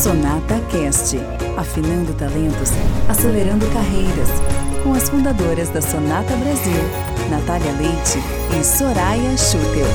Sonata 0.00 0.54
Cast, 0.70 1.16
afinando 1.56 2.16
talentos, 2.16 2.70
acelerando 3.08 3.66
carreiras, 3.72 4.28
com 4.84 4.92
as 4.92 5.08
fundadoras 5.08 5.70
da 5.70 5.82
Sonata 5.82 6.36
Brasil, 6.36 6.80
Natália 7.28 7.72
Leite 7.72 8.20
e 8.56 8.62
Soraya 8.62 9.36
Schutel. 9.36 9.88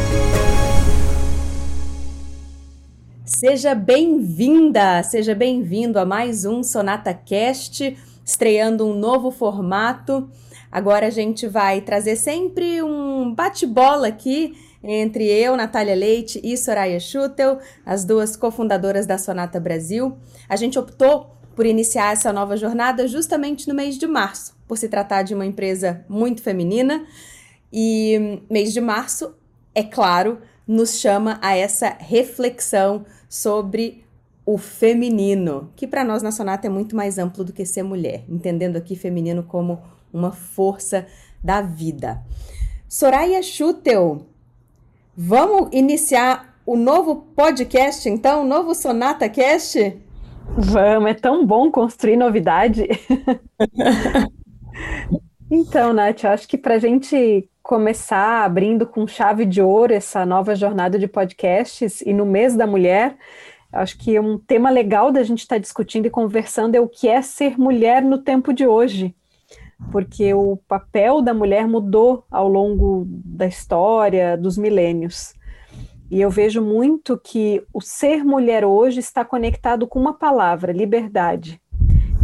Seja 3.24 3.74
bem-vinda, 3.74 5.02
seja 5.03 5.34
bem-vindo 5.34 5.97
a 5.97 6.06
mais 6.06 6.44
um 6.44 6.62
Sonata 6.63 7.13
Cast, 7.13 7.97
estreando 8.26 8.85
um 8.85 8.94
novo 8.94 9.31
formato. 9.31 10.29
Agora 10.70 11.08
a 11.08 11.12
gente 11.12 11.47
vai 11.47 11.79
trazer 11.79 12.17
sempre 12.17 12.83
um 12.83 13.33
bate-bola 13.33 14.10
aqui 14.10 14.54
entre 14.84 15.26
eu, 15.26 15.56
Natália 15.56 15.96
Leite 15.96 16.41
e 16.44 16.58
Soraya 16.58 16.99
Schutel, 16.99 17.59
as 17.86 18.04
duas 18.04 18.36
cofundadoras 18.36 19.05
da 19.05 19.17
Sonata 19.17 19.59
Brasil. 19.59 20.17
A 20.49 20.55
gente 20.55 20.77
optou 20.77 21.31
por 21.55 21.66
iniciar 21.66 22.12
essa 22.12 22.34
nova 22.34 22.57
jornada 22.57 23.07
justamente 23.07 23.67
no 23.67 23.76
mês 23.76 23.98
de 23.98 24.07
março, 24.07 24.57
por 24.67 24.77
se 24.77 24.90
tratar 24.90 25.23
de 25.23 25.34
uma 25.34 25.45
empresa 25.45 26.04
muito 26.09 26.41
feminina. 26.41 27.05
E 27.71 28.41
mês 28.49 28.73
de 28.73 28.81
março, 28.81 29.34
é 29.73 29.84
claro, 29.84 30.40
nos 30.67 30.99
chama 30.99 31.40
a 31.41 31.55
essa 31.55 31.95
reflexão 31.99 33.05
sobre 33.29 34.04
o 34.45 34.57
feminino, 34.57 35.71
que 35.76 35.88
para 35.88 36.04
nós 36.04 36.21
na 36.21 36.31
Sonata 36.31 36.68
é 36.68 36.70
muito 36.70 36.95
mais 36.95 37.18
amplo 37.18 37.43
do 37.43 37.54
que 37.54 37.65
ser 37.65 37.84
mulher, 37.84 38.26
entendendo 38.27 38.76
aqui 38.76 38.95
feminino 38.95 39.43
como 39.43 39.81
uma 40.12 40.31
força 40.31 41.07
da 41.41 41.62
vida. 41.62 42.21
Soraya 42.88 43.41
Schutel, 43.41 44.27
Vamos 45.16 45.70
iniciar 45.72 46.55
o 46.66 46.76
novo 46.76 47.27
podcast, 47.35 48.09
então, 48.09 48.41
o 48.41 48.48
novo 48.48 48.73
Sonata 48.73 49.30
Cast? 49.30 49.95
Vamos, 50.58 51.12
é 51.12 51.13
tão 51.13 51.45
bom 51.45 51.70
construir 51.70 52.18
novidade. 52.18 52.87
então, 55.52 55.93
Nath, 55.93 56.24
eu 56.24 56.32
acho 56.32 56.48
que 56.48 56.57
para 56.57 56.76
a 56.76 56.79
gente 56.79 57.48
começar 57.62 58.43
abrindo 58.43 58.87
com 58.87 59.05
chave 59.05 59.46
de 59.46 59.62
ouro 59.62 59.93
essa 59.93 60.26
nova 60.26 60.55
jornada 60.55 60.98
de 60.98 61.07
podcasts 61.07 62.02
e 62.02 62.12
no 62.12 62.26
mês 62.26 62.55
da 62.55 62.65
mulher, 62.65 63.15
acho 63.71 63.96
que 63.99 64.20
um 64.20 64.40
tema 64.40 64.72
legal 64.72 65.12
da 65.12 65.22
gente 65.22 65.42
estar 65.42 65.58
tá 65.58 65.62
discutindo 65.62 66.08
e 66.08 66.09
conversando 66.09 66.74
é 66.74 66.80
o 66.80 66.90
que 66.90 67.08
é 67.08 67.22
ser 67.22 67.59
mulher 67.59 68.02
no 68.02 68.18
tempo 68.18 68.52
de 68.52 68.66
hoje 68.66 69.14
porque 69.92 70.34
o 70.34 70.58
papel 70.67 71.22
da 71.22 71.34
mulher 71.34 71.67
mudou 71.67 72.26
ao 72.30 72.48
longo 72.48 73.06
da 73.08 73.45
história, 73.45 74.38
dos 74.38 74.58
milênios. 74.58 75.34
E 76.09 76.22
eu 76.22 76.30
vejo 76.30 76.62
muito 76.62 77.17
que 77.17 77.64
o 77.73 77.81
ser 77.81 78.23
mulher 78.23 78.64
hoje 78.64 79.00
está 79.00 79.25
conectado 79.25 79.88
com 79.88 80.00
uma 80.00 80.14
palavra, 80.14 80.72
liberdade, 80.72 81.59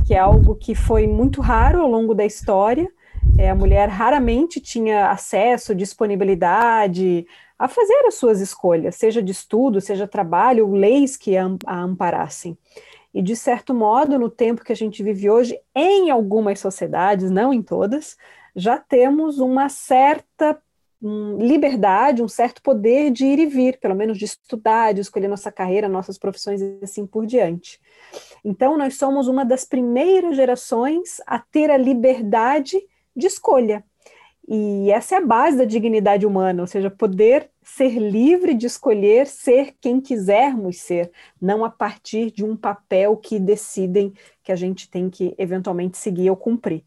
que 0.05 0.13
é 0.13 0.19
algo 0.19 0.55
que 0.55 0.75
foi 0.75 1.07
muito 1.07 1.41
raro 1.41 1.81
ao 1.81 1.89
longo 1.89 2.13
da 2.13 2.25
história. 2.25 2.87
É, 3.37 3.49
a 3.49 3.55
mulher 3.55 3.89
raramente 3.89 4.59
tinha 4.59 5.09
acesso, 5.09 5.73
disponibilidade 5.73 7.25
a 7.57 7.67
fazer 7.67 8.05
as 8.07 8.15
suas 8.15 8.39
escolhas, 8.39 8.95
seja 8.95 9.21
de 9.21 9.31
estudo, 9.31 9.81
seja 9.81 10.07
trabalho, 10.07 10.71
leis 10.71 11.17
que 11.17 11.35
a, 11.35 11.45
a 11.65 11.81
amparassem. 11.81 12.57
E, 13.13 13.21
de 13.21 13.35
certo 13.35 13.73
modo, 13.73 14.19
no 14.19 14.29
tempo 14.29 14.63
que 14.63 14.71
a 14.71 14.75
gente 14.75 15.01
vive 15.01 15.29
hoje, 15.29 15.59
em 15.75 16.09
algumas 16.09 16.59
sociedades, 16.59 17.31
não 17.31 17.53
em 17.53 17.61
todas, 17.61 18.15
já 18.55 18.77
temos 18.77 19.39
uma 19.39 19.67
certa 19.67 20.61
um, 21.01 21.37
liberdade, 21.37 22.21
um 22.21 22.27
certo 22.27 22.61
poder 22.61 23.09
de 23.09 23.25
ir 23.25 23.39
e 23.39 23.45
vir, 23.45 23.79
pelo 23.79 23.95
menos 23.95 24.17
de 24.17 24.25
estudar, 24.25 24.93
de 24.93 25.01
escolher 25.01 25.27
nossa 25.27 25.51
carreira, 25.51 25.87
nossas 25.87 26.17
profissões 26.17 26.61
e 26.61 26.79
assim 26.83 27.05
por 27.05 27.25
diante. 27.25 27.79
Então, 28.43 28.77
nós 28.77 28.97
somos 28.97 29.27
uma 29.27 29.45
das 29.45 29.63
primeiras 29.65 30.35
gerações 30.35 31.21
a 31.25 31.39
ter 31.39 31.71
a 31.71 31.77
liberdade 31.77 32.77
de 33.15 33.27
escolha. 33.27 33.83
E 34.51 34.89
essa 34.89 35.13
é 35.13 35.17
a 35.19 35.25
base 35.25 35.57
da 35.57 35.63
dignidade 35.63 36.25
humana, 36.25 36.63
ou 36.63 36.67
seja, 36.67 36.89
poder 36.89 37.51
ser 37.61 37.99
livre 37.99 38.55
de 38.55 38.65
escolher 38.65 39.27
ser 39.27 39.75
quem 39.79 40.01
quisermos 40.01 40.77
ser, 40.77 41.11
não 41.39 41.63
a 41.63 41.69
partir 41.69 42.31
de 42.31 42.43
um 42.43 42.57
papel 42.57 43.15
que 43.15 43.39
decidem 43.39 44.11
que 44.43 44.51
a 44.51 44.55
gente 44.55 44.89
tem 44.89 45.07
que 45.07 45.35
eventualmente 45.37 45.99
seguir 45.99 46.31
ou 46.31 46.35
cumprir. 46.35 46.83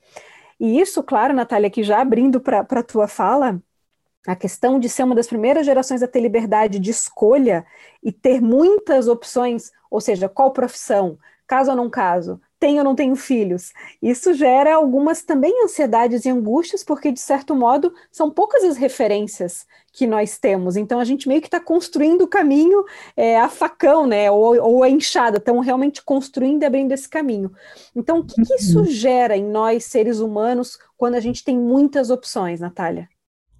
E 0.58 0.80
isso, 0.80 1.04
claro, 1.04 1.32
Natália, 1.32 1.70
que 1.70 1.84
já 1.84 2.00
abrindo 2.00 2.40
para 2.40 2.66
a 2.68 2.82
tua 2.82 3.06
fala, 3.06 3.62
a 4.26 4.34
questão 4.34 4.80
de 4.80 4.88
ser 4.88 5.04
uma 5.04 5.14
das 5.14 5.28
primeiras 5.28 5.64
gerações 5.64 6.02
a 6.02 6.08
ter 6.08 6.20
liberdade 6.20 6.80
de 6.80 6.90
escolha 6.90 7.64
e 8.02 8.10
ter 8.10 8.40
muitas 8.40 9.06
opções, 9.06 9.70
ou 9.88 10.00
seja, 10.00 10.28
qual 10.28 10.50
profissão, 10.50 11.16
caso 11.46 11.70
ou 11.70 11.76
não 11.76 11.88
caso, 11.88 12.40
tenho 12.62 12.78
ou 12.78 12.84
não 12.84 12.94
tenho 12.94 13.16
filhos. 13.16 13.72
Isso 14.00 14.32
gera 14.32 14.76
algumas 14.76 15.20
também 15.24 15.52
ansiedades 15.64 16.24
e 16.24 16.30
angústias, 16.30 16.84
porque, 16.84 17.10
de 17.10 17.18
certo 17.18 17.56
modo, 17.56 17.92
são 18.08 18.30
poucas 18.30 18.62
as 18.62 18.76
referências 18.76 19.66
que 19.92 20.06
nós 20.06 20.38
temos. 20.38 20.76
Então, 20.76 21.00
a 21.00 21.04
gente 21.04 21.26
meio 21.26 21.40
que 21.40 21.48
está 21.48 21.58
construindo 21.58 22.22
o 22.22 22.28
caminho 22.28 22.84
é, 23.16 23.36
a 23.36 23.48
facão, 23.48 24.06
né? 24.06 24.30
Ou, 24.30 24.62
ou 24.62 24.84
a 24.84 24.88
enxada, 24.88 25.38
estão 25.38 25.58
realmente 25.58 26.04
construindo 26.04 26.62
e 26.62 26.64
abrindo 26.64 26.92
esse 26.92 27.08
caminho. 27.08 27.50
Então, 27.96 28.20
o 28.20 28.24
que, 28.24 28.40
que 28.40 28.54
isso 28.54 28.78
uhum. 28.78 28.84
gera 28.84 29.36
em 29.36 29.44
nós, 29.44 29.86
seres 29.86 30.20
humanos, 30.20 30.78
quando 30.96 31.16
a 31.16 31.20
gente 31.20 31.42
tem 31.42 31.58
muitas 31.58 32.10
opções, 32.10 32.60
Natália? 32.60 33.08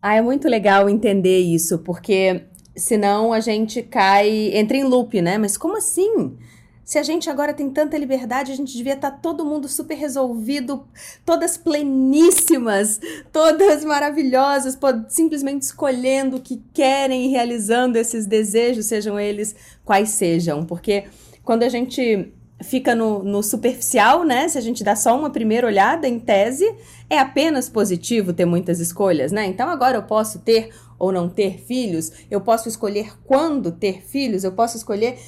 Ah, 0.01 0.15
é 0.15 0.23
muito 0.23 0.49
legal 0.49 0.89
entender 0.89 1.41
isso, 1.41 1.81
porque 1.81 2.45
senão 2.77 3.33
a 3.33 3.41
gente 3.41 3.83
cai, 3.83 4.53
entra 4.55 4.77
em 4.77 4.85
loop, 4.85 5.21
né? 5.21 5.39
Mas 5.39 5.57
como 5.57 5.77
assim? 5.77 6.39
Se 6.85 6.99
a 6.99 7.03
gente 7.03 7.31
agora 7.31 7.55
tem 7.55 7.71
tanta 7.71 7.97
liberdade, 7.97 8.51
a 8.51 8.57
gente 8.57 8.77
devia 8.77 8.95
estar 8.95 9.11
todo 9.11 9.45
mundo 9.45 9.69
super 9.69 9.95
resolvido, 9.95 10.85
todas 11.25 11.57
pleníssimas, 11.57 13.01
todas 13.33 13.85
maravilhosas, 13.85 14.77
simplesmente 15.09 15.63
escolhendo 15.63 16.37
o 16.39 16.41
que 16.41 16.61
querem 16.75 17.27
e 17.27 17.29
realizando 17.29 17.97
esses 17.97 18.27
desejos, 18.27 18.87
sejam 18.87 19.19
eles 19.19 19.55
quais 19.85 20.11
sejam. 20.11 20.65
Porque 20.65 21.05
quando 21.45 21.63
a 21.63 21.69
gente 21.69 22.33
fica 22.63 22.95
no, 22.95 23.23
no, 23.23 23.43
superficial, 23.43 24.25
né? 24.25 24.49
Se 24.49 24.59
a 24.59 24.61
gente 24.61 24.85
dá 24.85 24.95
só 24.95 25.19
uma 25.19 25.31
primeira 25.31 25.67
olhada, 25.67 26.09
em 26.09 26.19
tese, 26.19 26.73
é 27.11 27.19
apenas 27.19 27.69
positivo 27.69 28.33
ter 28.33 28.45
muitas 28.45 28.81
escolhas, 28.81 29.33
né? 29.33 29.47
Então 29.47 29.69
agora 29.69 29.97
eu 29.97 30.03
posso 30.03 30.39
ter 30.41 30.71
ou 30.99 31.11
não 31.11 31.29
ter 31.29 31.59
filhos, 31.59 32.13
eu 32.31 32.41
posso 32.41 32.69
escolher 32.69 33.13
quando 33.25 33.73
ter 33.73 34.03
filhos, 34.03 34.45
eu 34.45 34.53
posso 34.53 34.77
escolher 34.77 35.19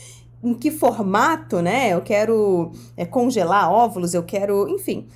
em 0.45 0.55
que 0.55 0.71
formato, 0.71 1.63
né? 1.63 1.93
Eu 1.93 2.03
quero 2.03 2.71
é, 2.97 3.07
congelar 3.07 3.73
óvulos, 3.73 4.13
eu 4.13 4.23
quero, 4.23 4.69
enfim. 4.69 5.09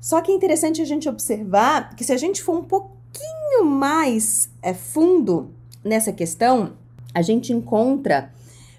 Só 0.00 0.20
que 0.20 0.30
é 0.30 0.34
interessante 0.34 0.80
a 0.80 0.84
gente 0.84 1.08
observar 1.08 1.94
que 1.96 2.04
se 2.04 2.12
a 2.12 2.16
gente 2.16 2.42
for 2.42 2.56
um 2.56 2.64
pouquinho 2.64 3.64
mais 3.64 4.48
é, 4.62 4.72
fundo 4.72 5.50
nessa 5.84 6.12
questão, 6.12 6.74
a 7.12 7.20
gente 7.20 7.52
encontra 7.52 8.32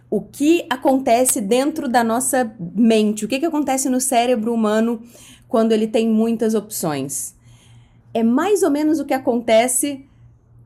o 0.09 0.22
que 0.22 0.66
acontece 0.70 1.42
dentro 1.42 1.88
da 1.88 2.04
nossa 2.04 2.56
mente, 2.59 3.26
o 3.26 3.28
que, 3.28 3.40
que 3.40 3.46
acontece 3.46 3.90
no 3.90 4.00
cérebro 4.00 4.54
humano 4.54 5.02
quando 5.48 5.72
ele 5.72 5.88
tem 5.88 6.08
muitas 6.08 6.56
opções. 6.56 7.36
É 8.14 8.24
mais 8.24 8.64
ou 8.64 8.72
menos 8.72 9.00
o 9.00 9.06
que 9.06 9.14
acontece 9.14 10.06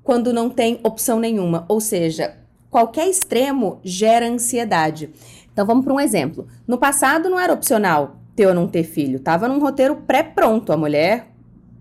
quando 0.03 0.31
não 0.31 0.49
tem 0.49 0.79
opção 0.83 1.19
nenhuma, 1.19 1.65
ou 1.67 1.81
seja, 1.81 2.37
qualquer 2.73 3.07
extremo 3.07 3.79
gera 3.83 4.27
ansiedade. 4.27 5.11
Então 5.53 5.63
vamos 5.63 5.85
para 5.85 5.93
um 5.93 5.99
exemplo. 5.99 6.47
No 6.67 6.79
passado 6.79 7.29
não 7.29 7.39
era 7.39 7.53
opcional 7.53 8.17
ter 8.35 8.47
ou 8.47 8.53
não 8.55 8.67
ter 8.67 8.83
filho, 8.83 9.19
tava 9.19 9.47
num 9.47 9.59
roteiro 9.59 9.95
pré-pronto, 9.95 10.73
a 10.73 10.77
mulher 10.77 11.27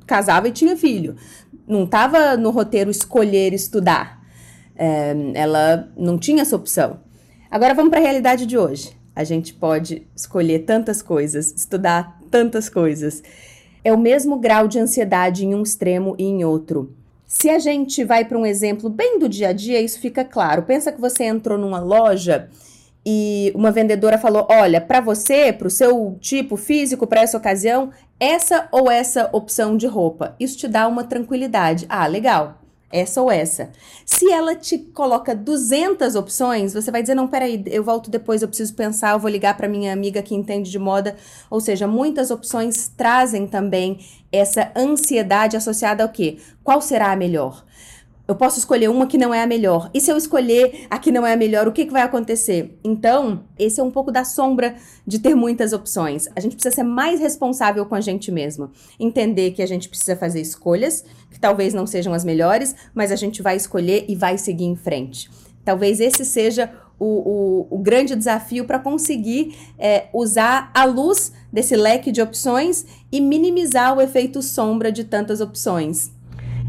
casava 0.06 0.48
e 0.48 0.52
tinha 0.52 0.76
filho. 0.76 1.16
Não 1.66 1.86
tava 1.86 2.36
no 2.36 2.50
roteiro 2.50 2.90
escolher 2.90 3.54
estudar. 3.54 4.22
É, 4.76 5.14
ela 5.32 5.90
não 5.96 6.18
tinha 6.18 6.42
essa 6.42 6.54
opção. 6.54 7.00
Agora 7.50 7.72
vamos 7.72 7.88
para 7.88 8.00
a 8.00 8.02
realidade 8.02 8.44
de 8.44 8.58
hoje. 8.58 8.94
A 9.16 9.24
gente 9.24 9.54
pode 9.54 10.06
escolher 10.14 10.60
tantas 10.60 11.00
coisas, 11.00 11.54
estudar 11.56 12.20
tantas 12.30 12.68
coisas. 12.68 13.22
É 13.82 13.90
o 13.90 13.98
mesmo 13.98 14.38
grau 14.38 14.68
de 14.68 14.78
ansiedade 14.78 15.46
em 15.46 15.54
um 15.54 15.62
extremo 15.62 16.14
e 16.18 16.24
em 16.24 16.44
outro. 16.44 16.94
Se 17.34 17.48
a 17.48 17.58
gente 17.58 18.04
vai 18.04 18.26
para 18.26 18.36
um 18.36 18.44
exemplo 18.44 18.90
bem 18.90 19.18
do 19.18 19.26
dia 19.26 19.48
a 19.48 19.52
dia, 19.54 19.80
isso 19.80 19.98
fica 19.98 20.22
claro. 20.22 20.64
Pensa 20.64 20.92
que 20.92 21.00
você 21.00 21.24
entrou 21.24 21.56
numa 21.56 21.80
loja 21.80 22.50
e 23.06 23.50
uma 23.54 23.70
vendedora 23.70 24.18
falou: 24.18 24.46
Olha, 24.50 24.82
para 24.82 25.00
você, 25.00 25.50
para 25.50 25.66
o 25.66 25.70
seu 25.70 26.18
tipo 26.20 26.58
físico, 26.58 27.06
para 27.06 27.22
essa 27.22 27.38
ocasião, 27.38 27.90
essa 28.20 28.68
ou 28.70 28.90
essa 28.90 29.30
opção 29.32 29.78
de 29.78 29.86
roupa. 29.86 30.36
Isso 30.38 30.58
te 30.58 30.68
dá 30.68 30.86
uma 30.86 31.04
tranquilidade. 31.04 31.86
Ah, 31.88 32.06
legal 32.06 32.61
essa 32.92 33.20
ou 33.22 33.30
essa. 33.30 33.70
Se 34.04 34.30
ela 34.30 34.54
te 34.54 34.78
coloca 34.78 35.34
200 35.34 36.14
opções, 36.14 36.74
você 36.74 36.90
vai 36.90 37.02
dizer: 37.02 37.14
não, 37.14 37.26
peraí, 37.26 37.62
eu 37.66 37.82
volto 37.82 38.10
depois, 38.10 38.42
eu 38.42 38.48
preciso 38.48 38.74
pensar, 38.74 39.12
eu 39.12 39.18
vou 39.18 39.30
ligar 39.30 39.56
para 39.56 39.66
minha 39.66 39.92
amiga 39.92 40.22
que 40.22 40.34
entende 40.34 40.70
de 40.70 40.78
moda. 40.78 41.16
Ou 41.50 41.60
seja, 41.60 41.86
muitas 41.86 42.30
opções 42.30 42.88
trazem 42.96 43.46
também 43.46 43.98
essa 44.30 44.70
ansiedade 44.76 45.56
associada 45.56 46.02
ao 46.02 46.10
quê? 46.10 46.38
Qual 46.62 46.80
será 46.80 47.12
a 47.12 47.16
melhor? 47.16 47.64
Eu 48.26 48.36
posso 48.36 48.58
escolher 48.58 48.88
uma 48.88 49.06
que 49.06 49.18
não 49.18 49.34
é 49.34 49.42
a 49.42 49.46
melhor. 49.46 49.90
E 49.92 50.00
se 50.00 50.10
eu 50.10 50.16
escolher 50.16 50.86
a 50.88 50.98
que 50.98 51.10
não 51.10 51.26
é 51.26 51.32
a 51.32 51.36
melhor, 51.36 51.66
o 51.66 51.72
que, 51.72 51.84
que 51.84 51.92
vai 51.92 52.02
acontecer? 52.02 52.78
Então, 52.84 53.44
esse 53.58 53.80
é 53.80 53.82
um 53.82 53.90
pouco 53.90 54.12
da 54.12 54.24
sombra 54.24 54.76
de 55.06 55.18
ter 55.18 55.34
muitas 55.34 55.72
opções. 55.72 56.28
A 56.36 56.40
gente 56.40 56.54
precisa 56.54 56.74
ser 56.74 56.84
mais 56.84 57.20
responsável 57.20 57.84
com 57.84 57.94
a 57.94 58.00
gente 58.00 58.30
mesmo. 58.30 58.70
Entender 58.98 59.50
que 59.50 59.62
a 59.62 59.66
gente 59.66 59.88
precisa 59.88 60.16
fazer 60.16 60.40
escolhas, 60.40 61.04
que 61.30 61.40
talvez 61.40 61.74
não 61.74 61.86
sejam 61.86 62.14
as 62.14 62.24
melhores, 62.24 62.74
mas 62.94 63.10
a 63.10 63.16
gente 63.16 63.42
vai 63.42 63.56
escolher 63.56 64.04
e 64.08 64.14
vai 64.14 64.38
seguir 64.38 64.66
em 64.66 64.76
frente. 64.76 65.28
Talvez 65.64 66.00
esse 66.00 66.24
seja 66.24 66.72
o, 66.98 67.66
o, 67.70 67.76
o 67.76 67.78
grande 67.78 68.14
desafio 68.14 68.64
para 68.64 68.78
conseguir 68.78 69.56
é, 69.76 70.06
usar 70.12 70.70
a 70.72 70.84
luz 70.84 71.32
desse 71.52 71.74
leque 71.74 72.12
de 72.12 72.22
opções 72.22 72.86
e 73.10 73.20
minimizar 73.20 73.96
o 73.96 74.00
efeito 74.00 74.40
sombra 74.40 74.92
de 74.92 75.02
tantas 75.02 75.40
opções. 75.40 76.12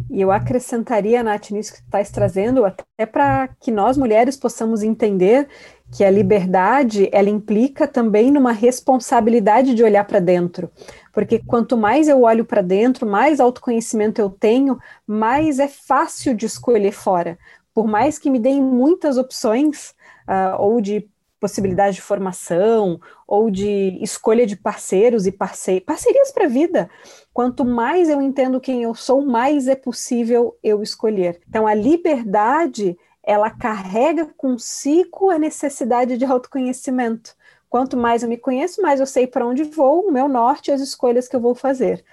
E 0.10 0.22
eu 0.22 0.32
acrescentaria, 0.32 1.24
Nath, 1.24 1.52
nisso 1.52 1.74
que 1.74 1.80
tu 1.80 1.86
estás 1.86 2.12
trazendo, 2.12 2.66
até 2.66 3.06
para 3.06 3.48
que 3.60 3.72
nós 3.72 3.98
mulheres 3.98 4.38
possamos 4.38 4.84
entender 4.84 5.48
que 5.92 6.04
a 6.04 6.10
liberdade, 6.10 7.08
ela 7.12 7.30
implica 7.30 7.88
também 7.88 8.32
numa 8.32 8.52
responsabilidade 8.52 9.76
de 9.76 9.84
olhar 9.84 10.06
para 10.06 10.20
dentro. 10.20 10.72
Porque 11.12 11.40
quanto 11.40 11.78
mais 11.78 12.08
eu 12.08 12.24
olho 12.24 12.46
para 12.46 12.62
dentro, 12.62 13.06
mais 13.08 13.40
autoconhecimento 13.40 14.20
eu 14.20 14.30
tenho, 14.30 14.80
mais 15.06 15.60
é 15.60 15.68
fácil 15.68 16.34
de 16.34 16.46
escolher 16.46 16.92
fora. 16.92 17.38
Por 17.74 17.88
mais 17.88 18.18
que 18.18 18.30
me 18.30 18.40
deem 18.40 18.62
muitas 18.62 19.18
opções, 19.18 19.94
uh, 20.28 20.60
ou 20.60 20.82
de 20.82 21.08
possibilidade 21.44 21.98
de 21.98 22.02
formação, 22.02 23.02
ou 23.28 23.52
de 23.52 24.00
escolha 24.02 24.48
de 24.48 24.56
parceiros 24.56 25.28
e 25.28 25.32
parce 25.32 25.82
parcerias 25.82 26.32
para 26.32 26.46
a 26.46 26.48
vida. 26.48 26.90
Quanto 27.34 27.66
mais 27.66 28.10
eu 28.10 28.22
entendo 28.22 28.62
quem 28.62 28.84
eu 28.84 28.96
sou, 28.96 29.26
mais 29.26 29.68
é 29.68 29.76
possível 29.76 30.58
eu 30.64 30.82
escolher. 30.82 31.42
Então, 31.50 31.68
a 31.68 31.74
liberdade, 31.74 32.98
ela 33.22 33.50
carrega 33.50 34.26
consigo 34.38 35.30
a 35.30 35.38
necessidade 35.38 36.18
de 36.18 36.24
autoconhecimento. 36.24 37.36
Quanto 37.70 37.98
mais 37.98 38.24
eu 38.24 38.30
me 38.30 38.38
conheço, 38.38 38.82
mais 38.82 39.02
eu 39.02 39.06
sei 39.06 39.28
para 39.28 39.46
onde 39.46 39.66
vou, 39.66 40.08
o 40.08 40.12
meu 40.14 40.30
norte 40.30 40.70
e 40.70 40.72
as 40.72 40.80
escolhas 40.80 41.28
que 41.28 41.36
eu 41.36 41.42
vou 41.42 41.56
fazer. 41.56 42.06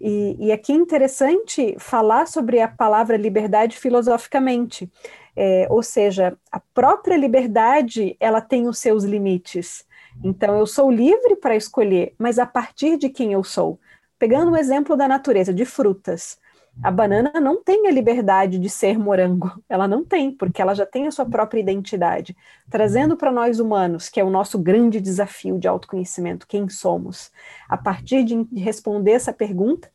E, 0.00 0.36
e 0.38 0.52
aqui 0.52 0.70
é 0.70 0.76
interessante 0.76 1.74
falar 1.80 2.28
sobre 2.28 2.60
a 2.60 2.68
palavra 2.68 3.16
liberdade 3.16 3.76
filosoficamente. 3.76 4.88
É, 5.36 5.66
ou 5.68 5.82
seja, 5.82 6.36
a 6.50 6.58
própria 6.58 7.16
liberdade 7.16 8.16
ela 8.18 8.40
tem 8.40 8.66
os 8.66 8.78
seus 8.78 9.04
limites. 9.04 9.84
Então, 10.24 10.58
eu 10.58 10.66
sou 10.66 10.90
livre 10.90 11.36
para 11.36 11.54
escolher, 11.54 12.14
mas 12.18 12.38
a 12.38 12.46
partir 12.46 12.96
de 12.96 13.08
quem 13.08 13.32
eu 13.32 13.44
sou. 13.44 13.78
Pegando 14.18 14.52
o 14.52 14.56
exemplo 14.56 14.96
da 14.96 15.06
natureza, 15.06 15.52
de 15.52 15.64
frutas. 15.64 16.38
A 16.82 16.90
banana 16.90 17.40
não 17.40 17.62
tem 17.62 17.86
a 17.86 17.90
liberdade 17.90 18.58
de 18.58 18.68
ser 18.68 18.98
morango, 18.98 19.50
ela 19.66 19.88
não 19.88 20.04
tem, 20.04 20.30
porque 20.30 20.60
ela 20.60 20.74
já 20.74 20.84
tem 20.84 21.06
a 21.06 21.10
sua 21.10 21.24
própria 21.24 21.60
identidade. 21.60 22.36
Trazendo 22.70 23.16
para 23.16 23.32
nós 23.32 23.58
humanos, 23.58 24.10
que 24.10 24.20
é 24.20 24.24
o 24.24 24.30
nosso 24.30 24.58
grande 24.58 25.00
desafio 25.00 25.58
de 25.58 25.66
autoconhecimento, 25.66 26.46
quem 26.46 26.68
somos. 26.68 27.30
A 27.66 27.78
partir 27.78 28.24
de 28.24 28.46
responder 28.54 29.12
essa 29.12 29.32
pergunta, 29.32 29.90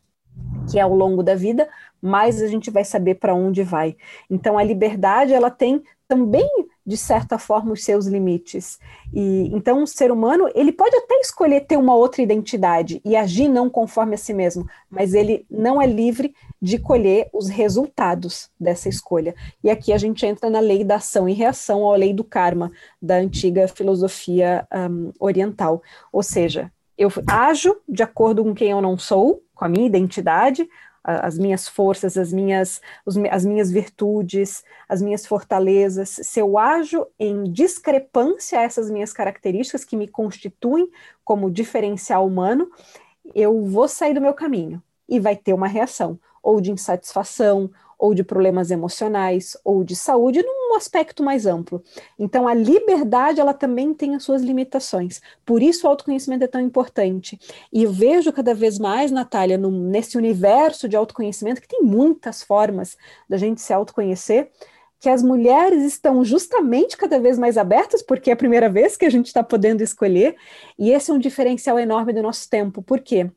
que 0.70 0.80
é 0.80 0.82
ao 0.82 0.96
longo 0.96 1.24
da 1.24 1.36
vida, 1.36 1.68
mais 2.02 2.42
a 2.42 2.48
gente 2.48 2.72
vai 2.72 2.84
saber 2.84 3.16
para 3.16 3.36
onde 3.36 3.64
vai. 3.64 3.96
Então 4.30 4.58
a 4.58 4.64
liberdade 4.64 5.34
ela 5.34 5.50
tem 5.50 5.84
também 6.08 6.50
de 6.86 6.98
certa 6.98 7.38
forma 7.38 7.72
os 7.72 7.84
seus 7.84 8.06
limites. 8.06 8.80
E 9.14 9.50
então 9.54 9.84
o 9.84 9.88
ser 9.88 10.12
humano, 10.12 10.50
ele 10.54 10.72
pode 10.72 10.96
até 10.96 11.16
escolher 11.20 11.62
ter 11.62 11.78
uma 11.78 11.96
outra 11.96 12.22
identidade 12.22 13.02
e 13.06 13.16
agir 13.16 13.48
não 13.48 13.70
conforme 13.70 14.16
a 14.16 14.18
si 14.18 14.34
mesmo, 14.34 14.68
mas 14.90 15.14
ele 15.14 15.46
não 15.50 15.82
é 15.82 15.86
livre 15.86 16.34
de 16.62 16.78
colher 16.78 17.30
os 17.32 17.48
resultados 17.48 18.50
dessa 18.60 18.90
escolha. 18.90 19.34
E 19.64 19.70
aqui 19.70 19.94
a 19.94 19.98
gente 19.98 20.26
entra 20.26 20.50
na 20.50 20.60
lei 20.60 20.84
da 20.84 20.96
ação 20.96 21.30
e 21.30 21.34
reação, 21.34 21.82
ou 21.82 21.94
a 21.94 21.98
lei 21.98 22.14
do 22.14 22.24
karma 22.24 22.72
da 23.02 23.16
antiga 23.16 23.68
filosofia 23.68 24.68
um, 24.74 25.12
oriental. 25.20 25.82
Ou 26.12 26.22
seja, 26.22 26.72
eu 26.98 27.10
ajo 27.26 27.78
de 27.88 28.04
acordo 28.04 28.44
com 28.44 28.54
quem 28.54 28.72
eu 28.72 28.82
não 28.82 28.98
sou, 28.98 29.42
com 29.62 29.66
a 29.66 29.70
minha 29.70 29.86
identidade, 29.86 30.68
as 31.04 31.38
minhas 31.38 31.68
forças, 31.68 32.18
as 32.18 32.34
minhas, 32.34 32.82
as 33.30 33.46
minhas 33.46 33.70
virtudes, 33.70 34.64
as 34.90 35.04
minhas 35.04 35.24
fortalezas, 35.24 36.10
se 36.10 36.40
eu 36.40 36.58
ajo 36.58 37.06
em 37.20 37.44
discrepância 37.44 38.60
a 38.60 38.64
essas 38.64 38.90
minhas 38.90 39.14
características 39.14 39.86
que 39.86 39.96
me 39.96 40.08
constituem 40.08 40.90
como 41.24 41.52
diferencial 41.52 42.26
humano, 42.26 42.72
eu 43.36 43.64
vou 43.66 43.88
sair 43.88 44.16
do 44.16 44.22
meu 44.22 44.34
caminho 44.34 44.82
e 45.08 45.20
vai 45.20 45.36
ter 45.36 45.54
uma 45.54 45.68
reação, 45.68 46.20
ou 46.42 46.60
de 46.60 46.72
insatisfação, 46.72 47.70
ou 48.02 48.16
de 48.16 48.24
problemas 48.24 48.72
emocionais, 48.72 49.56
ou 49.64 49.84
de 49.84 49.96
saúde, 49.96 50.42
num 50.42 50.76
aspecto 50.76 51.22
mais 51.22 51.46
amplo. 51.46 51.84
Então, 52.18 52.48
a 52.48 52.54
liberdade, 52.54 53.40
ela 53.40 53.54
também 53.54 53.94
tem 53.94 54.16
as 54.16 54.24
suas 54.24 54.42
limitações. 54.42 55.22
Por 55.46 55.62
isso, 55.62 55.86
o 55.86 55.90
autoconhecimento 55.92 56.44
é 56.44 56.48
tão 56.48 56.60
importante. 56.60 57.40
E 57.72 57.86
vejo 57.86 58.34
cada 58.34 58.56
vez 58.56 58.80
mais, 58.80 59.12
Natália, 59.12 59.56
no, 59.56 59.70
nesse 59.70 60.18
universo 60.18 60.90
de 60.90 60.96
autoconhecimento, 60.96 61.62
que 61.62 61.68
tem 61.68 61.84
muitas 61.84 62.42
formas 62.42 62.98
da 63.30 63.38
gente 63.38 63.62
se 63.62 63.72
autoconhecer, 63.72 64.50
que 65.00 65.08
as 65.08 65.22
mulheres 65.22 65.84
estão 65.84 66.26
justamente 66.26 66.98
cada 66.98 67.20
vez 67.20 67.38
mais 67.38 67.56
abertas, 67.56 68.02
porque 68.02 68.32
é 68.32 68.34
a 68.34 68.38
primeira 68.38 68.68
vez 68.68 68.98
que 68.98 69.06
a 69.06 69.12
gente 69.12 69.28
está 69.28 69.44
podendo 69.44 69.84
escolher, 69.84 70.36
e 70.78 70.90
esse 70.90 71.12
é 71.12 71.14
um 71.14 71.20
diferencial 71.20 71.78
enorme 71.78 72.14
do 72.14 72.24
nosso 72.24 72.50
tempo. 72.50 72.82
Por 72.82 73.00
quê? 73.00 73.30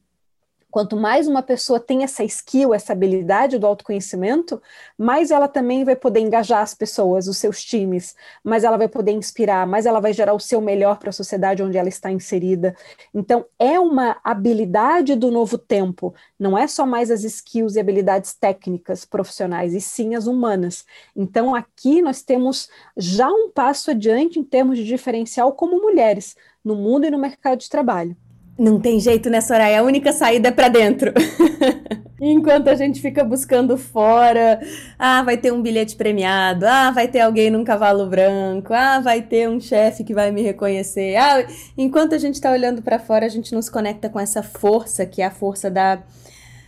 Quanto 0.74 0.96
mais 0.96 1.28
uma 1.28 1.40
pessoa 1.40 1.78
tem 1.78 2.02
essa 2.02 2.24
skill, 2.24 2.74
essa 2.74 2.92
habilidade 2.92 3.60
do 3.60 3.64
autoconhecimento, 3.64 4.60
mais 4.98 5.30
ela 5.30 5.46
também 5.46 5.84
vai 5.84 5.94
poder 5.94 6.18
engajar 6.18 6.62
as 6.62 6.74
pessoas, 6.74 7.28
os 7.28 7.36
seus 7.36 7.62
times, 7.62 8.16
mais 8.42 8.64
ela 8.64 8.76
vai 8.76 8.88
poder 8.88 9.12
inspirar, 9.12 9.68
mais 9.68 9.86
ela 9.86 10.00
vai 10.00 10.12
gerar 10.12 10.34
o 10.34 10.40
seu 10.40 10.60
melhor 10.60 10.98
para 10.98 11.10
a 11.10 11.12
sociedade 11.12 11.62
onde 11.62 11.78
ela 11.78 11.88
está 11.88 12.10
inserida. 12.10 12.74
Então, 13.14 13.46
é 13.56 13.78
uma 13.78 14.16
habilidade 14.24 15.14
do 15.14 15.30
novo 15.30 15.56
tempo, 15.58 16.12
não 16.36 16.58
é 16.58 16.66
só 16.66 16.84
mais 16.84 17.08
as 17.08 17.22
skills 17.22 17.76
e 17.76 17.80
habilidades 17.80 18.34
técnicas 18.34 19.04
profissionais, 19.04 19.74
e 19.74 19.80
sim 19.80 20.16
as 20.16 20.26
humanas. 20.26 20.84
Então, 21.14 21.54
aqui 21.54 22.02
nós 22.02 22.20
temos 22.20 22.68
já 22.96 23.28
um 23.28 23.48
passo 23.48 23.92
adiante 23.92 24.40
em 24.40 24.42
termos 24.42 24.76
de 24.78 24.84
diferencial 24.84 25.52
como 25.52 25.80
mulheres 25.80 26.34
no 26.64 26.74
mundo 26.74 27.06
e 27.06 27.12
no 27.12 27.18
mercado 27.20 27.60
de 27.60 27.70
trabalho. 27.70 28.16
Não 28.56 28.78
tem 28.80 29.00
jeito, 29.00 29.28
né, 29.28 29.40
Soraya? 29.40 29.80
A 29.80 29.82
única 29.82 30.12
saída 30.12 30.48
é 30.48 30.52
para 30.52 30.68
dentro. 30.68 31.12
Enquanto 32.20 32.68
a 32.68 32.74
gente 32.74 33.00
fica 33.00 33.24
buscando 33.24 33.76
fora, 33.76 34.60
ah, 34.98 35.22
vai 35.22 35.36
ter 35.36 35.52
um 35.52 35.60
bilhete 35.60 35.96
premiado, 35.96 36.64
ah, 36.64 36.90
vai 36.92 37.08
ter 37.08 37.20
alguém 37.20 37.50
num 37.50 37.64
cavalo 37.64 38.08
branco, 38.08 38.72
ah, 38.72 39.00
vai 39.00 39.20
ter 39.20 39.48
um 39.48 39.60
chefe 39.60 40.04
que 40.04 40.14
vai 40.14 40.30
me 40.30 40.40
reconhecer. 40.40 41.16
Ah, 41.16 41.44
enquanto 41.76 42.14
a 42.14 42.18
gente 42.18 42.36
está 42.36 42.52
olhando 42.52 42.80
para 42.80 43.00
fora, 43.00 43.26
a 43.26 43.28
gente 43.28 43.52
nos 43.52 43.68
conecta 43.68 44.08
com 44.08 44.20
essa 44.20 44.42
força, 44.42 45.04
que 45.04 45.20
é 45.20 45.26
a 45.26 45.30
força 45.30 45.70
da 45.70 46.02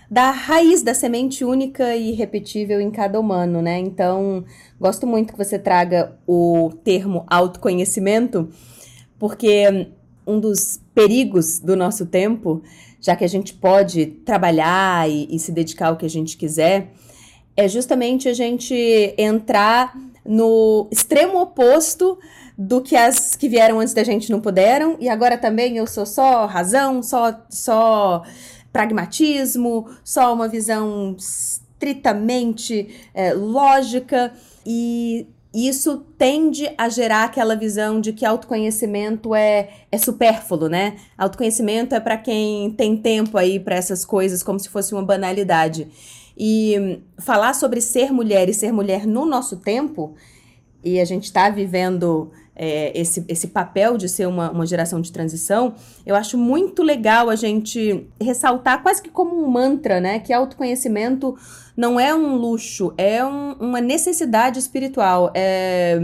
da 0.08 0.30
raiz 0.30 0.82
da 0.82 0.94
semente 0.94 1.44
única 1.44 1.96
e 1.96 2.10
irrepetível 2.10 2.80
em 2.80 2.92
cada 2.92 3.18
humano, 3.18 3.60
né? 3.60 3.78
Então, 3.78 4.44
gosto 4.80 5.04
muito 5.04 5.32
que 5.32 5.38
você 5.38 5.58
traga 5.58 6.16
o 6.26 6.70
termo 6.84 7.24
autoconhecimento, 7.28 8.48
porque 9.18 9.88
um 10.26 10.40
dos 10.40 10.80
perigos 10.94 11.58
do 11.58 11.76
nosso 11.76 12.06
tempo, 12.06 12.62
já 13.00 13.14
que 13.14 13.24
a 13.24 13.28
gente 13.28 13.54
pode 13.54 14.06
trabalhar 14.06 15.08
e, 15.08 15.28
e 15.30 15.38
se 15.38 15.52
dedicar 15.52 15.88
ao 15.88 15.96
que 15.96 16.06
a 16.06 16.10
gente 16.10 16.36
quiser, 16.36 16.92
é 17.56 17.68
justamente 17.68 18.28
a 18.28 18.34
gente 18.34 18.74
entrar 19.16 19.96
no 20.24 20.88
extremo 20.90 21.40
oposto 21.40 22.18
do 22.58 22.80
que 22.80 22.96
as 22.96 23.34
que 23.34 23.48
vieram 23.48 23.80
antes 23.80 23.94
da 23.94 24.02
gente 24.02 24.30
não 24.30 24.40
puderam, 24.40 24.96
e 24.98 25.08
agora 25.08 25.36
também 25.36 25.76
eu 25.76 25.86
sou 25.86 26.06
só 26.06 26.46
razão, 26.46 27.02
só, 27.02 27.38
só 27.48 28.22
pragmatismo, 28.72 29.88
só 30.02 30.32
uma 30.32 30.48
visão 30.48 31.14
estritamente 31.18 32.88
é, 33.14 33.32
lógica, 33.32 34.32
e 34.64 35.26
isso 35.54 36.04
tende 36.18 36.68
a 36.76 36.88
gerar 36.88 37.24
aquela 37.24 37.54
visão 37.54 38.00
de 38.00 38.12
que 38.12 38.24
autoconhecimento 38.24 39.34
é, 39.34 39.70
é 39.90 39.98
supérfluo, 39.98 40.68
né? 40.68 40.96
Autoconhecimento 41.16 41.94
é 41.94 42.00
para 42.00 42.18
quem 42.18 42.70
tem 42.72 42.96
tempo 42.96 43.38
aí 43.38 43.58
para 43.58 43.76
essas 43.76 44.04
coisas, 44.04 44.42
como 44.42 44.58
se 44.58 44.68
fosse 44.68 44.92
uma 44.92 45.02
banalidade. 45.02 45.88
E 46.36 47.00
falar 47.18 47.54
sobre 47.54 47.80
ser 47.80 48.12
mulher 48.12 48.48
e 48.48 48.54
ser 48.54 48.72
mulher 48.72 49.06
no 49.06 49.24
nosso 49.24 49.56
tempo, 49.56 50.14
e 50.84 51.00
a 51.00 51.04
gente 51.04 51.24
está 51.24 51.48
vivendo 51.48 52.30
é, 52.56 52.98
esse, 52.98 53.24
esse 53.28 53.48
papel 53.48 53.96
de 53.96 54.08
ser 54.08 54.26
uma, 54.26 54.50
uma 54.50 54.66
geração 54.66 55.00
de 55.00 55.12
transição, 55.12 55.74
eu 56.04 56.16
acho 56.16 56.38
muito 56.38 56.82
legal 56.82 57.28
a 57.28 57.36
gente 57.36 58.08
ressaltar 58.20 58.82
quase 58.82 59.02
que 59.02 59.10
como 59.10 59.36
um 59.36 59.48
mantra, 59.48 60.00
né? 60.00 60.18
Que 60.18 60.32
autoconhecimento 60.32 61.36
não 61.76 62.00
é 62.00 62.14
um 62.14 62.34
luxo, 62.36 62.94
é 62.96 63.24
um, 63.24 63.52
uma 63.60 63.80
necessidade 63.80 64.58
espiritual. 64.58 65.30
É 65.34 65.98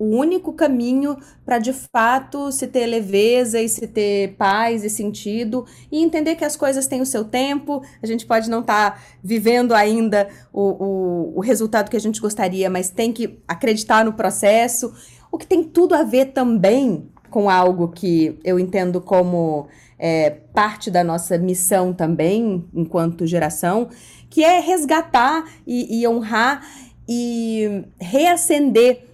o 0.00 0.16
único 0.16 0.54
caminho 0.54 1.18
para 1.44 1.58
de 1.58 1.74
fato 1.74 2.50
se 2.50 2.66
ter 2.66 2.86
leveza 2.86 3.60
e 3.60 3.68
se 3.68 3.86
ter 3.86 4.34
paz 4.38 4.82
e 4.82 4.88
sentido 4.88 5.66
e 5.92 6.02
entender 6.02 6.36
que 6.36 6.44
as 6.44 6.56
coisas 6.56 6.86
têm 6.86 7.02
o 7.02 7.06
seu 7.06 7.22
tempo, 7.22 7.82
a 8.02 8.06
gente 8.06 8.24
pode 8.24 8.48
não 8.48 8.60
estar 8.60 8.92
tá 8.92 9.02
vivendo 9.22 9.74
ainda 9.74 10.26
o, 10.50 10.62
o, 10.62 11.32
o 11.36 11.40
resultado 11.40 11.90
que 11.90 11.98
a 11.98 12.00
gente 12.00 12.18
gostaria, 12.18 12.70
mas 12.70 12.88
tem 12.88 13.12
que 13.12 13.38
acreditar 13.46 14.02
no 14.02 14.14
processo, 14.14 14.90
o 15.30 15.38
que 15.38 15.46
tem 15.46 15.62
tudo 15.62 15.94
a 15.94 16.02
ver 16.02 16.26
também 16.26 17.08
com 17.30 17.48
algo 17.48 17.88
que 17.88 18.38
eu 18.44 18.58
entendo 18.58 19.00
como 19.00 19.68
é, 19.98 20.30
parte 20.52 20.90
da 20.90 21.04
nossa 21.04 21.38
missão 21.38 21.92
também, 21.92 22.64
enquanto 22.74 23.26
geração, 23.26 23.88
que 24.28 24.42
é 24.42 24.60
resgatar 24.60 25.44
e, 25.66 26.00
e 26.00 26.08
honrar 26.08 26.66
e 27.08 27.84
reacender 28.00 29.06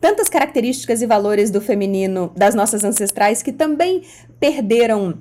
tantas 0.00 0.28
características 0.28 1.02
e 1.02 1.06
valores 1.06 1.50
do 1.50 1.60
feminino 1.60 2.32
das 2.36 2.54
nossas 2.54 2.84
ancestrais 2.84 3.42
que 3.42 3.52
também 3.52 4.02
perderam 4.38 5.18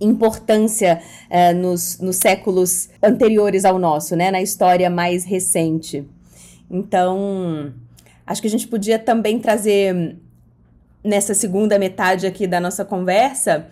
importância 0.00 1.00
eh, 1.30 1.54
nos, 1.54 1.98
nos 2.00 2.16
séculos 2.16 2.90
anteriores 3.02 3.64
ao 3.64 3.78
nosso, 3.78 4.14
né, 4.14 4.30
na 4.30 4.42
história 4.42 4.90
mais 4.90 5.24
recente. 5.24 6.06
Então, 6.70 7.72
acho 8.26 8.40
que 8.40 8.48
a 8.48 8.50
gente 8.50 8.68
podia 8.68 8.98
também 8.98 9.38
trazer 9.38 10.16
nessa 11.02 11.34
segunda 11.34 11.78
metade 11.78 12.26
aqui 12.26 12.46
da 12.46 12.60
nossa 12.60 12.84
conversa 12.84 13.68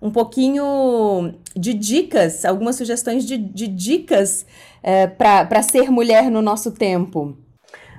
um 0.00 0.10
pouquinho 0.10 1.34
de 1.56 1.74
dicas, 1.74 2.44
algumas 2.44 2.76
sugestões 2.76 3.24
de, 3.24 3.36
de 3.36 3.66
dicas 3.66 4.46
eh, 4.82 5.08
para 5.08 5.62
ser 5.62 5.90
mulher 5.90 6.30
no 6.30 6.40
nosso 6.40 6.70
tempo. 6.70 7.36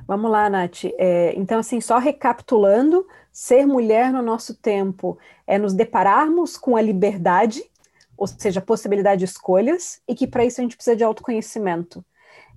Vamos 0.07 0.31
lá, 0.31 0.49
Nath. 0.49 0.85
É, 0.97 1.33
então, 1.35 1.59
assim, 1.59 1.79
só 1.81 1.97
recapitulando, 1.99 3.05
ser 3.31 3.67
mulher 3.67 4.11
no 4.11 4.21
nosso 4.21 4.55
tempo 4.55 5.17
é 5.45 5.57
nos 5.57 5.73
depararmos 5.73 6.57
com 6.57 6.75
a 6.75 6.81
liberdade, 6.81 7.63
ou 8.17 8.25
seja, 8.25 8.59
a 8.59 8.63
possibilidade 8.63 9.19
de 9.19 9.25
escolhas, 9.25 10.01
e 10.07 10.15
que 10.15 10.25
para 10.25 10.45
isso 10.45 10.61
a 10.61 10.63
gente 10.63 10.75
precisa 10.75 10.95
de 10.95 11.03
autoconhecimento. 11.03 12.03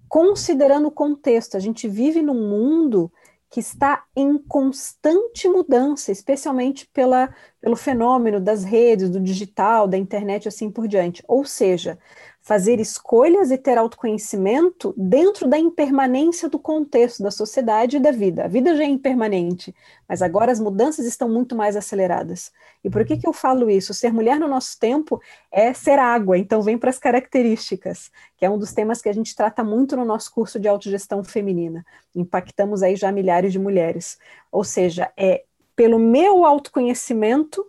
Considerando 0.08 0.88
o 0.88 0.90
contexto, 0.90 1.56
a 1.56 1.60
gente 1.60 1.88
vive 1.88 2.22
num 2.22 2.48
mundo 2.48 3.12
que 3.52 3.60
está 3.60 4.04
em 4.16 4.38
constante 4.38 5.46
mudança, 5.46 6.10
especialmente 6.10 6.88
pela, 6.90 7.28
pelo 7.60 7.76
fenômeno 7.76 8.40
das 8.40 8.64
redes, 8.64 9.10
do 9.10 9.20
digital, 9.20 9.86
da 9.86 9.98
internet, 9.98 10.48
assim 10.48 10.70
por 10.70 10.88
diante. 10.88 11.22
Ou 11.28 11.44
seja, 11.44 11.98
fazer 12.42 12.80
escolhas 12.80 13.52
e 13.52 13.56
ter 13.56 13.78
autoconhecimento 13.78 14.92
dentro 14.96 15.48
da 15.48 15.56
impermanência 15.56 16.48
do 16.48 16.58
contexto 16.58 17.22
da 17.22 17.30
sociedade 17.30 17.96
e 17.96 18.00
da 18.00 18.10
vida. 18.10 18.44
A 18.44 18.48
vida 18.48 18.74
já 18.74 18.82
é 18.82 18.86
impermanente, 18.86 19.72
mas 20.08 20.20
agora 20.20 20.50
as 20.50 20.58
mudanças 20.58 21.06
estão 21.06 21.28
muito 21.28 21.54
mais 21.54 21.76
aceleradas. 21.76 22.50
E 22.82 22.90
por 22.90 23.04
que, 23.04 23.16
que 23.16 23.28
eu 23.28 23.32
falo 23.32 23.70
isso? 23.70 23.94
Ser 23.94 24.12
mulher 24.12 24.40
no 24.40 24.48
nosso 24.48 24.76
tempo 24.78 25.22
é 25.52 25.72
ser 25.72 26.00
água, 26.00 26.36
então 26.36 26.60
vem 26.62 26.76
para 26.76 26.90
as 26.90 26.98
características, 26.98 28.10
que 28.36 28.44
é 28.44 28.50
um 28.50 28.58
dos 28.58 28.72
temas 28.72 29.00
que 29.00 29.08
a 29.08 29.14
gente 29.14 29.36
trata 29.36 29.62
muito 29.62 29.96
no 29.96 30.04
nosso 30.04 30.32
curso 30.34 30.58
de 30.58 30.66
autogestão 30.66 31.22
feminina. 31.22 31.86
Impactamos 32.12 32.82
aí 32.82 32.96
já 32.96 33.12
milhares 33.12 33.52
de 33.52 33.58
mulheres. 33.60 34.18
Ou 34.50 34.64
seja, 34.64 35.12
é 35.16 35.44
pelo 35.76 35.98
meu 35.98 36.44
autoconhecimento 36.44 37.64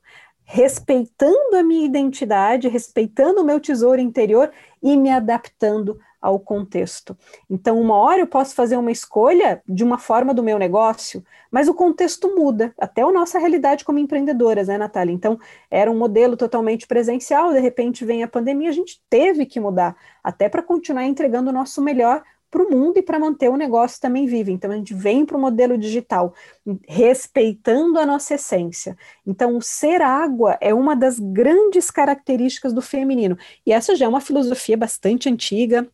respeitando 0.53 1.55
a 1.55 1.63
minha 1.63 1.83
identidade, 1.83 2.67
respeitando 2.67 3.41
o 3.41 3.43
meu 3.43 3.60
tesouro 3.60 4.00
interior 4.00 4.51
e 4.83 4.95
me 4.95 5.10
adaptando 5.10 6.00
ao 6.22 6.39
contexto. 6.39 7.17
Então, 7.50 7.81
uma 7.81 7.95
hora 7.95 8.19
eu 8.19 8.27
posso 8.27 8.53
fazer 8.53 8.77
uma 8.77 8.91
escolha 8.91 9.63
de 9.67 9.83
uma 9.83 9.98
forma 9.98 10.31
do 10.31 10.43
meu 10.43 10.60
negócio, 10.60 11.25
mas 11.51 11.67
o 11.67 11.74
contexto 11.74 12.36
muda, 12.36 12.72
até 12.79 13.01
a 13.01 13.12
nossa 13.12 13.39
realidade 13.39 13.83
como 13.83 13.98
empreendedoras, 13.98 14.67
né, 14.67 14.77
Natália? 14.77 15.12
Então, 15.12 15.39
era 15.72 15.89
um 15.89 15.98
modelo 15.98 16.38
totalmente 16.38 16.86
presencial, 16.86 17.51
de 17.51 17.60
repente 17.60 18.05
vem 18.05 18.22
a 18.22 18.27
pandemia, 18.27 18.69
a 18.69 18.74
gente 18.74 19.01
teve 19.10 19.48
que 19.48 19.60
mudar, 19.60 19.95
até 20.24 20.48
para 20.48 20.62
continuar 20.62 21.05
entregando 21.05 21.50
o 21.50 21.53
nosso 21.53 21.81
melhor 21.81 22.22
para 22.53 22.63
o 22.63 22.69
mundo 22.69 23.00
e 23.00 23.01
para 23.01 23.17
manter 23.17 23.50
o 23.50 23.57
negócio 23.57 24.00
também 24.00 24.27
vivo. 24.27 24.51
Então, 24.51 24.69
a 24.69 24.75
gente 24.75 24.93
vem 24.93 25.25
para 25.25 25.36
o 25.36 25.41
modelo 25.41 25.75
digital, 25.75 26.36
respeitando 26.88 27.98
a 27.98 28.05
nossa 28.05 28.36
essência. 28.36 28.95
Então, 29.25 29.60
ser 29.60 30.03
água 30.03 30.55
é 30.62 30.72
uma 30.72 30.95
das 30.95 31.17
grandes 31.17 31.89
características 31.89 32.72
do 32.72 32.81
feminino. 32.81 33.36
E 33.65 33.74
essa 33.74 33.95
já 33.95 34.05
é 34.05 34.07
uma 34.07 34.22
filosofia 34.22 34.77
bastante 34.77 35.27
antiga, 35.27 35.89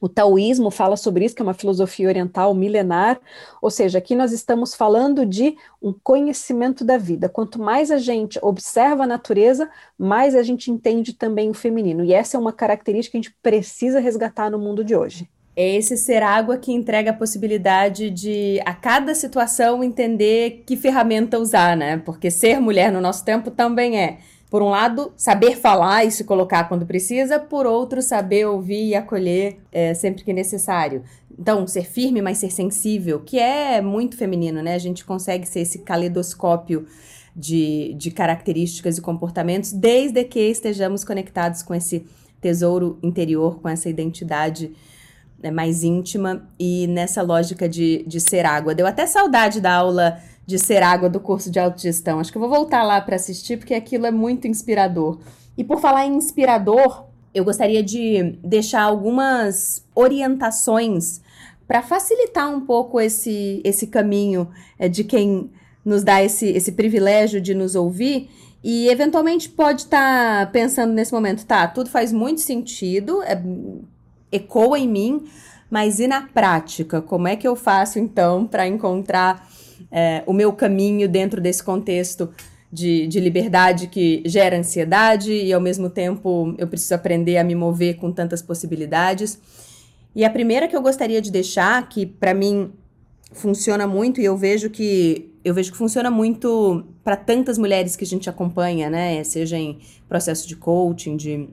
o 0.00 0.08
taoísmo 0.08 0.68
fala 0.68 0.96
sobre 0.96 1.24
isso, 1.24 1.36
que 1.36 1.40
é 1.40 1.44
uma 1.44 1.54
filosofia 1.54 2.08
oriental 2.08 2.52
milenar, 2.52 3.20
ou 3.62 3.70
seja, 3.70 3.98
aqui 3.98 4.16
nós 4.16 4.32
estamos 4.32 4.74
falando 4.74 5.24
de 5.24 5.54
um 5.80 5.92
conhecimento 5.92 6.84
da 6.84 6.98
vida. 6.98 7.28
Quanto 7.28 7.62
mais 7.62 7.88
a 7.92 7.98
gente 7.98 8.36
observa 8.42 9.04
a 9.04 9.06
natureza, 9.06 9.70
mais 9.96 10.34
a 10.34 10.42
gente 10.42 10.72
entende 10.72 11.12
também 11.12 11.50
o 11.50 11.54
feminino. 11.54 12.04
E 12.04 12.12
essa 12.12 12.36
é 12.36 12.40
uma 12.40 12.52
característica 12.52 13.12
que 13.12 13.18
a 13.18 13.22
gente 13.22 13.36
precisa 13.40 14.00
resgatar 14.00 14.50
no 14.50 14.58
mundo 14.58 14.82
de 14.82 14.96
hoje. 14.96 15.30
É 15.54 15.76
esse 15.76 15.98
ser 15.98 16.22
água 16.22 16.56
que 16.56 16.72
entrega 16.72 17.10
a 17.10 17.14
possibilidade 17.14 18.08
de, 18.10 18.58
a 18.64 18.72
cada 18.72 19.14
situação, 19.14 19.84
entender 19.84 20.62
que 20.66 20.76
ferramenta 20.76 21.38
usar, 21.38 21.76
né? 21.76 21.98
Porque 21.98 22.30
ser 22.30 22.58
mulher 22.58 22.90
no 22.90 23.02
nosso 23.02 23.22
tempo 23.22 23.50
também 23.50 23.98
é, 23.98 24.18
por 24.48 24.62
um 24.62 24.70
lado, 24.70 25.12
saber 25.14 25.56
falar 25.56 26.04
e 26.04 26.10
se 26.10 26.24
colocar 26.24 26.64
quando 26.64 26.86
precisa, 26.86 27.38
por 27.38 27.66
outro, 27.66 28.00
saber 28.00 28.46
ouvir 28.46 28.88
e 28.88 28.94
acolher 28.94 29.58
é, 29.70 29.92
sempre 29.92 30.24
que 30.24 30.32
necessário. 30.32 31.02
Então, 31.38 31.66
ser 31.66 31.84
firme, 31.84 32.22
mas 32.22 32.38
ser 32.38 32.50
sensível, 32.50 33.20
que 33.20 33.38
é 33.38 33.82
muito 33.82 34.16
feminino, 34.16 34.62
né? 34.62 34.74
A 34.74 34.78
gente 34.78 35.04
consegue 35.04 35.46
ser 35.46 35.60
esse 35.60 35.80
caleidoscópio 35.80 36.86
de, 37.36 37.94
de 37.94 38.10
características 38.10 38.96
e 38.96 39.02
comportamentos, 39.02 39.72
desde 39.72 40.24
que 40.24 40.40
estejamos 40.40 41.04
conectados 41.04 41.62
com 41.62 41.74
esse 41.74 42.06
tesouro 42.40 42.98
interior, 43.02 43.60
com 43.60 43.68
essa 43.68 43.88
identidade 43.88 44.72
né, 45.42 45.50
mais 45.50 45.82
íntima 45.82 46.48
e 46.58 46.86
nessa 46.86 47.22
lógica 47.22 47.68
de, 47.68 48.04
de 48.06 48.20
ser 48.20 48.46
água. 48.46 48.74
Deu 48.74 48.86
até 48.86 49.06
saudade 49.06 49.60
da 49.60 49.74
aula 49.74 50.20
de 50.46 50.58
ser 50.58 50.82
água 50.82 51.08
do 51.08 51.20
curso 51.20 51.50
de 51.50 51.58
autogestão. 51.58 52.20
Acho 52.20 52.30
que 52.30 52.38
eu 52.38 52.42
vou 52.42 52.50
voltar 52.50 52.82
lá 52.82 53.00
para 53.00 53.16
assistir 53.16 53.56
porque 53.56 53.74
aquilo 53.74 54.06
é 54.06 54.10
muito 54.10 54.46
inspirador. 54.46 55.18
E 55.56 55.64
por 55.64 55.80
falar 55.80 56.06
em 56.06 56.14
inspirador, 56.14 57.06
eu 57.34 57.44
gostaria 57.44 57.82
de 57.82 58.38
deixar 58.42 58.82
algumas 58.82 59.84
orientações 59.94 61.20
para 61.66 61.82
facilitar 61.82 62.50
um 62.50 62.60
pouco 62.60 63.00
esse, 63.00 63.60
esse 63.64 63.86
caminho 63.86 64.48
é, 64.78 64.88
de 64.88 65.04
quem 65.04 65.50
nos 65.84 66.02
dá 66.02 66.22
esse, 66.22 66.46
esse 66.46 66.72
privilégio 66.72 67.40
de 67.40 67.54
nos 67.54 67.74
ouvir 67.74 68.28
e 68.62 68.88
eventualmente 68.88 69.48
pode 69.48 69.82
estar 69.82 70.46
tá 70.46 70.52
pensando 70.52 70.92
nesse 70.92 71.12
momento, 71.12 71.44
tá, 71.44 71.66
tudo 71.66 71.90
faz 71.90 72.12
muito 72.12 72.40
sentido, 72.40 73.22
é, 73.22 73.40
ecoa 74.32 74.78
em 74.78 74.88
mim, 74.88 75.24
mas 75.70 76.00
e 76.00 76.06
na 76.06 76.22
prática? 76.22 77.00
Como 77.00 77.28
é 77.28 77.36
que 77.36 77.46
eu 77.46 77.54
faço 77.54 77.98
então 77.98 78.46
para 78.46 78.66
encontrar 78.66 79.48
é, 79.90 80.22
o 80.26 80.32
meu 80.32 80.52
caminho 80.52 81.08
dentro 81.08 81.40
desse 81.40 81.62
contexto 81.62 82.30
de, 82.72 83.06
de 83.06 83.20
liberdade 83.20 83.86
que 83.86 84.22
gera 84.24 84.58
ansiedade 84.58 85.32
e 85.32 85.52
ao 85.52 85.60
mesmo 85.60 85.90
tempo 85.90 86.54
eu 86.56 86.66
preciso 86.66 86.94
aprender 86.94 87.36
a 87.36 87.44
me 87.44 87.54
mover 87.54 87.96
com 87.96 88.10
tantas 88.10 88.40
possibilidades? 88.40 89.38
E 90.14 90.24
a 90.24 90.30
primeira 90.30 90.68
que 90.68 90.76
eu 90.76 90.82
gostaria 90.82 91.20
de 91.20 91.30
deixar, 91.30 91.88
que 91.88 92.04
para 92.04 92.34
mim 92.34 92.72
funciona 93.32 93.86
muito 93.86 94.20
e 94.20 94.24
eu 94.24 94.36
vejo 94.36 94.70
que 94.70 95.30
eu 95.44 95.52
vejo 95.52 95.72
que 95.72 95.78
funciona 95.78 96.10
muito 96.10 96.84
para 97.02 97.16
tantas 97.16 97.58
mulheres 97.58 97.96
que 97.96 98.04
a 98.04 98.06
gente 98.06 98.30
acompanha, 98.30 98.88
né? 98.88 99.24
Seja 99.24 99.58
em 99.58 99.80
processo 100.08 100.46
de 100.46 100.54
coaching, 100.54 101.16
de 101.16 101.48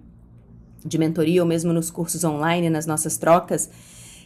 de 0.86 0.98
mentoria 0.98 1.42
ou 1.42 1.48
mesmo 1.48 1.74
nos 1.74 1.90
cursos 1.92 2.24
online, 2.24 2.70
nas 2.70 2.86
nossas 2.86 3.18
trocas, 3.18 3.70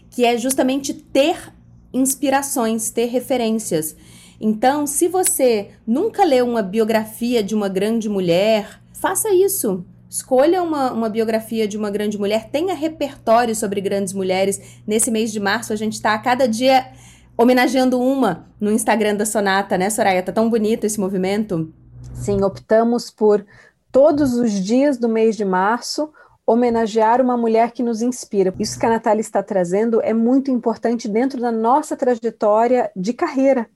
que 0.10 0.25
é 0.25 0.38
justamente 0.38 0.93
ter 0.93 1.53
inspirações, 1.93 2.89
ter 2.89 3.05
referências. 3.05 3.95
Então, 4.39 4.86
se 4.86 5.07
você 5.07 5.69
nunca 5.86 6.24
leu 6.24 6.48
uma 6.48 6.62
biografia 6.62 7.43
de 7.43 7.55
uma 7.55 7.69
grande 7.69 8.10
mulher, 8.10 8.81
faça 8.91 9.33
isso. 9.33 9.86
Escolha 10.10 10.62
uma, 10.62 10.91
uma 10.91 11.10
biografia 11.10 11.67
de 11.67 11.77
uma 11.77 11.89
grande 11.89 12.17
mulher, 12.17 12.50
tenha 12.51 12.75
repertório 12.75 13.55
sobre 13.55 13.81
grandes 13.81 14.13
mulheres. 14.13 14.81
Nesse 14.86 15.10
mês 15.10 15.31
de 15.31 15.39
março, 15.39 15.74
a 15.74 15.75
gente 15.75 15.93
está 15.93 16.13
a 16.13 16.19
cada 16.19 16.48
dia 16.48 16.91
homenageando 17.38 18.00
uma 18.00 18.48
no 18.60 18.72
Instagram 18.72 19.15
da 19.15 19.25
Sonata, 19.25 19.77
né, 19.77 19.89
Soraya? 19.89 20.22
Tá 20.22 20.31
tão 20.31 20.50
bonito 20.50 20.83
esse 20.83 21.00
movimento. 21.00 21.74
Sim, 22.13 22.43
optamos 22.43 23.10
por 23.10 23.43
todos 23.91 24.33
os 24.36 24.51
dias 24.51 24.98
do 24.98 25.10
mês 25.10 25.36
de 25.36 25.45
março 25.45 26.12
homenagear 26.46 27.22
uma 27.22 27.38
mulher 27.38 27.72
que 27.72 27.82
nos 27.82 28.02
inspira. 28.02 28.54
Isso 28.60 28.80
que 28.80 28.86
a 28.86 28.90
Natália 28.90 29.22
está 29.22 29.42
trazendo 29.42 30.02
é 30.02 30.14
muito 30.14 30.52
importante 30.52 31.08
dentro 31.08 31.40
da 31.40 31.52
nossa 31.52 31.96
trajetória 31.96 32.92
de 32.96 33.14
carreira. 33.14 33.70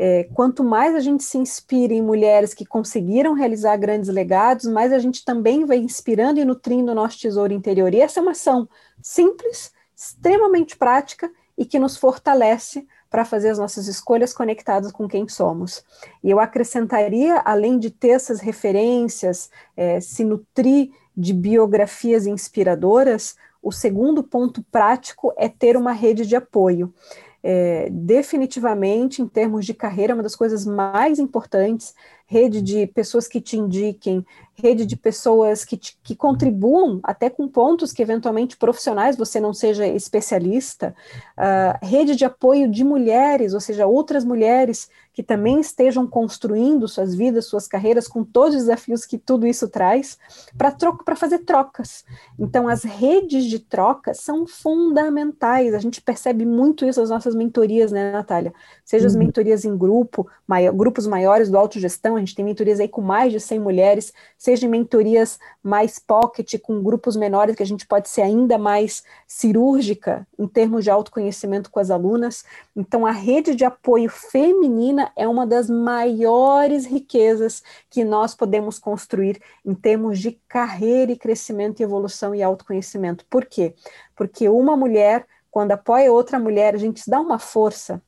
É, 0.00 0.28
quanto 0.32 0.62
mais 0.62 0.94
a 0.94 1.00
gente 1.00 1.24
se 1.24 1.36
inspira 1.38 1.92
em 1.92 2.00
mulheres 2.00 2.54
que 2.54 2.64
conseguiram 2.64 3.32
realizar 3.32 3.76
grandes 3.76 4.08
legados, 4.08 4.66
mais 4.66 4.92
a 4.92 4.98
gente 4.98 5.24
também 5.24 5.64
vai 5.64 5.78
inspirando 5.78 6.38
e 6.38 6.44
nutrindo 6.44 6.92
o 6.92 6.94
nosso 6.94 7.18
tesouro 7.18 7.52
interior. 7.52 7.92
E 7.92 8.00
essa 8.00 8.20
é 8.20 8.22
uma 8.22 8.30
ação 8.30 8.68
simples, 9.02 9.72
extremamente 9.96 10.76
prática 10.76 11.30
e 11.56 11.64
que 11.64 11.80
nos 11.80 11.96
fortalece 11.96 12.86
para 13.10 13.24
fazer 13.24 13.50
as 13.50 13.58
nossas 13.58 13.88
escolhas 13.88 14.32
conectadas 14.32 14.92
com 14.92 15.08
quem 15.08 15.26
somos. 15.26 15.82
E 16.22 16.30
eu 16.30 16.38
acrescentaria, 16.38 17.40
além 17.44 17.78
de 17.78 17.90
ter 17.90 18.10
essas 18.10 18.38
referências, 18.38 19.50
é, 19.76 20.00
se 20.00 20.24
nutrir 20.24 20.90
de 21.18 21.34
biografias 21.34 22.28
inspiradoras, 22.28 23.36
o 23.60 23.72
segundo 23.72 24.22
ponto 24.22 24.62
prático 24.70 25.32
é 25.36 25.48
ter 25.48 25.76
uma 25.76 25.90
rede 25.90 26.24
de 26.24 26.36
apoio. 26.36 26.94
É, 27.42 27.88
definitivamente, 27.90 29.20
em 29.20 29.26
termos 29.26 29.66
de 29.66 29.74
carreira, 29.74 30.14
uma 30.14 30.22
das 30.22 30.36
coisas 30.36 30.64
mais 30.64 31.18
importantes 31.18 31.92
rede 32.24 32.62
de 32.62 32.86
pessoas 32.86 33.26
que 33.26 33.40
te 33.40 33.56
indiquem, 33.56 34.24
rede 34.60 34.84
de 34.84 34.96
pessoas 34.96 35.64
que, 35.64 35.76
te, 35.76 35.98
que 36.02 36.16
contribuam, 36.16 37.00
até 37.02 37.30
com 37.30 37.48
pontos 37.48 37.92
que 37.92 38.02
eventualmente 38.02 38.56
profissionais 38.56 39.16
você 39.16 39.40
não 39.40 39.54
seja 39.54 39.86
especialista, 39.86 40.94
uh, 41.36 41.86
rede 41.86 42.16
de 42.16 42.24
apoio 42.24 42.68
de 42.68 42.82
mulheres, 42.84 43.54
ou 43.54 43.60
seja, 43.60 43.86
outras 43.86 44.24
mulheres 44.24 44.88
que 45.18 45.22
também 45.24 45.58
estejam 45.58 46.06
construindo 46.06 46.86
suas 46.86 47.12
vidas, 47.12 47.46
suas 47.46 47.66
carreiras, 47.66 48.06
com 48.06 48.22
todos 48.22 48.54
os 48.54 48.60
desafios 48.62 49.04
que 49.04 49.18
tudo 49.18 49.48
isso 49.48 49.68
traz, 49.68 50.16
para 50.56 51.16
fazer 51.16 51.40
trocas. 51.40 52.04
Então, 52.38 52.68
as 52.68 52.84
redes 52.84 53.46
de 53.46 53.58
troca 53.58 54.14
são 54.14 54.46
fundamentais, 54.46 55.74
a 55.74 55.80
gente 55.80 56.00
percebe 56.00 56.46
muito 56.46 56.84
isso 56.84 57.00
nas 57.00 57.10
nossas 57.10 57.34
mentorias, 57.34 57.90
né, 57.90 58.12
Natália? 58.12 58.54
Seja 58.84 59.08
as 59.08 59.14
uhum. 59.14 59.18
mentorias 59.18 59.64
em 59.64 59.76
grupo, 59.76 60.24
maior, 60.46 60.72
grupos 60.72 61.04
maiores 61.04 61.50
do 61.50 61.58
autogestão, 61.58 62.14
a 62.14 62.20
gente 62.20 62.36
tem 62.36 62.44
mentorias 62.44 62.78
aí 62.78 62.86
com 62.86 63.02
mais 63.02 63.32
de 63.32 63.40
100 63.40 63.58
mulheres, 63.58 64.12
seja 64.48 64.64
em 64.64 64.70
mentorias 64.70 65.38
mais 65.62 65.98
pocket, 65.98 66.58
com 66.62 66.82
grupos 66.82 67.16
menores, 67.16 67.54
que 67.54 67.62
a 67.62 67.66
gente 67.66 67.86
pode 67.86 68.08
ser 68.08 68.22
ainda 68.22 68.56
mais 68.56 69.04
cirúrgica 69.26 70.26
em 70.38 70.48
termos 70.48 70.84
de 70.84 70.90
autoconhecimento 70.90 71.70
com 71.70 71.78
as 71.78 71.90
alunas. 71.90 72.46
Então, 72.74 73.04
a 73.04 73.10
rede 73.10 73.54
de 73.54 73.66
apoio 73.66 74.08
feminina 74.08 75.12
é 75.14 75.28
uma 75.28 75.46
das 75.46 75.68
maiores 75.68 76.86
riquezas 76.86 77.62
que 77.90 78.02
nós 78.02 78.34
podemos 78.34 78.78
construir 78.78 79.38
em 79.66 79.74
termos 79.74 80.18
de 80.18 80.40
carreira 80.48 81.12
e 81.12 81.18
crescimento 81.18 81.80
e 81.80 81.82
evolução 81.82 82.34
e 82.34 82.42
autoconhecimento. 82.42 83.26
Por 83.28 83.44
quê? 83.44 83.74
Porque 84.16 84.48
uma 84.48 84.78
mulher, 84.78 85.26
quando 85.50 85.72
apoia 85.72 86.10
outra 86.10 86.38
mulher, 86.38 86.74
a 86.74 86.78
gente 86.78 87.02
dá 87.06 87.20
uma 87.20 87.38
força 87.38 88.00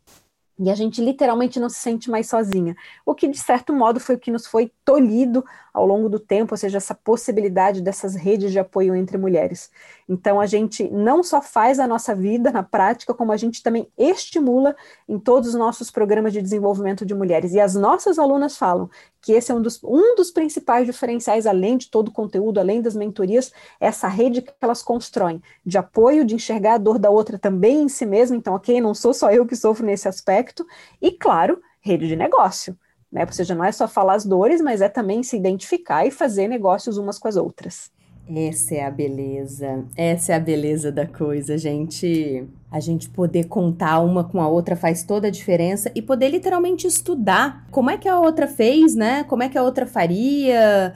e 0.60 0.70
a 0.70 0.74
gente 0.74 1.02
literalmente 1.02 1.58
não 1.58 1.70
se 1.70 1.76
sente 1.76 2.10
mais 2.10 2.28
sozinha. 2.28 2.76
O 3.06 3.14
que, 3.14 3.26
de 3.26 3.38
certo 3.38 3.72
modo, 3.72 3.98
foi 3.98 4.16
o 4.16 4.18
que 4.18 4.30
nos 4.30 4.46
foi 4.46 4.70
tolhido 4.84 5.42
ao 5.72 5.86
longo 5.86 6.08
do 6.08 6.18
tempo, 6.18 6.54
ou 6.54 6.56
seja, 6.56 6.78
essa 6.78 6.94
possibilidade 6.94 7.80
dessas 7.80 8.14
redes 8.14 8.52
de 8.52 8.58
apoio 8.58 8.94
entre 8.94 9.16
mulheres. 9.16 9.70
Então, 10.08 10.40
a 10.40 10.46
gente 10.46 10.88
não 10.90 11.22
só 11.22 11.40
faz 11.40 11.78
a 11.78 11.86
nossa 11.86 12.14
vida 12.14 12.50
na 12.50 12.62
prática, 12.62 13.14
como 13.14 13.32
a 13.32 13.36
gente 13.36 13.62
também 13.62 13.88
estimula 13.96 14.74
em 15.08 15.18
todos 15.18 15.50
os 15.50 15.54
nossos 15.54 15.90
programas 15.90 16.32
de 16.32 16.42
desenvolvimento 16.42 17.06
de 17.06 17.14
mulheres. 17.14 17.52
E 17.52 17.60
as 17.60 17.74
nossas 17.74 18.18
alunas 18.18 18.56
falam 18.56 18.90
que 19.20 19.32
esse 19.32 19.52
é 19.52 19.54
um 19.54 19.62
dos, 19.62 19.82
um 19.84 20.14
dos 20.14 20.30
principais 20.30 20.86
diferenciais, 20.86 21.46
além 21.46 21.76
de 21.76 21.90
todo 21.90 22.08
o 22.08 22.12
conteúdo, 22.12 22.58
além 22.58 22.80
das 22.80 22.96
mentorias, 22.96 23.52
essa 23.78 24.08
rede 24.08 24.42
que 24.42 24.52
elas 24.60 24.82
constroem 24.82 25.42
de 25.64 25.78
apoio, 25.78 26.24
de 26.24 26.34
enxergar 26.34 26.74
a 26.74 26.78
dor 26.78 26.98
da 26.98 27.10
outra 27.10 27.38
também 27.38 27.82
em 27.82 27.88
si 27.88 28.06
mesma. 28.06 28.36
Então, 28.36 28.54
ok, 28.54 28.80
não 28.80 28.94
sou 28.94 29.12
só 29.12 29.30
eu 29.30 29.46
que 29.46 29.54
sofro 29.54 29.84
nesse 29.84 30.08
aspecto. 30.08 30.66
E, 31.00 31.12
claro, 31.12 31.60
rede 31.80 32.08
de 32.08 32.16
negócio 32.16 32.76
né? 33.10 33.24
Ou 33.24 33.32
seja, 33.32 33.54
não 33.54 33.64
é 33.64 33.72
só 33.72 33.88
falar 33.88 34.14
as 34.14 34.24
dores, 34.24 34.60
mas 34.60 34.80
é 34.80 34.88
também 34.88 35.22
se 35.22 35.36
identificar 35.36 36.06
e 36.06 36.10
fazer 36.10 36.48
negócios 36.48 36.96
umas 36.96 37.18
com 37.18 37.28
as 37.28 37.36
outras. 37.36 37.90
Essa 38.32 38.76
é 38.76 38.84
a 38.84 38.90
beleza. 38.90 39.84
Essa 39.96 40.32
é 40.32 40.36
a 40.36 40.40
beleza 40.40 40.92
da 40.92 41.04
coisa, 41.04 41.58
gente. 41.58 42.46
A 42.70 42.78
gente 42.78 43.08
poder 43.08 43.46
contar 43.46 43.98
uma 44.00 44.22
com 44.22 44.40
a 44.40 44.48
outra 44.48 44.76
faz 44.76 45.02
toda 45.02 45.26
a 45.26 45.30
diferença 45.30 45.90
e 45.96 46.00
poder 46.00 46.28
literalmente 46.28 46.86
estudar 46.86 47.66
como 47.72 47.90
é 47.90 47.98
que 47.98 48.08
a 48.08 48.20
outra 48.20 48.46
fez, 48.46 48.94
né? 48.94 49.24
Como 49.24 49.42
é 49.42 49.48
que 49.48 49.58
a 49.58 49.62
outra 49.62 49.84
faria. 49.84 50.94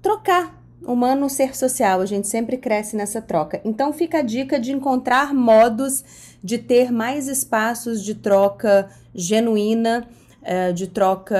Trocar. 0.00 0.58
Humano 0.82 1.28
ser 1.28 1.54
social, 1.54 2.00
a 2.00 2.06
gente 2.06 2.26
sempre 2.26 2.56
cresce 2.56 2.96
nessa 2.96 3.20
troca. 3.20 3.60
Então 3.64 3.92
fica 3.92 4.20
a 4.20 4.22
dica 4.22 4.58
de 4.58 4.72
encontrar 4.72 5.34
modos 5.34 6.02
de 6.42 6.56
ter 6.56 6.90
mais 6.90 7.28
espaços 7.28 8.02
de 8.02 8.14
troca 8.14 8.88
genuína 9.14 10.08
é, 10.42 10.72
de 10.72 10.86
troca 10.86 11.36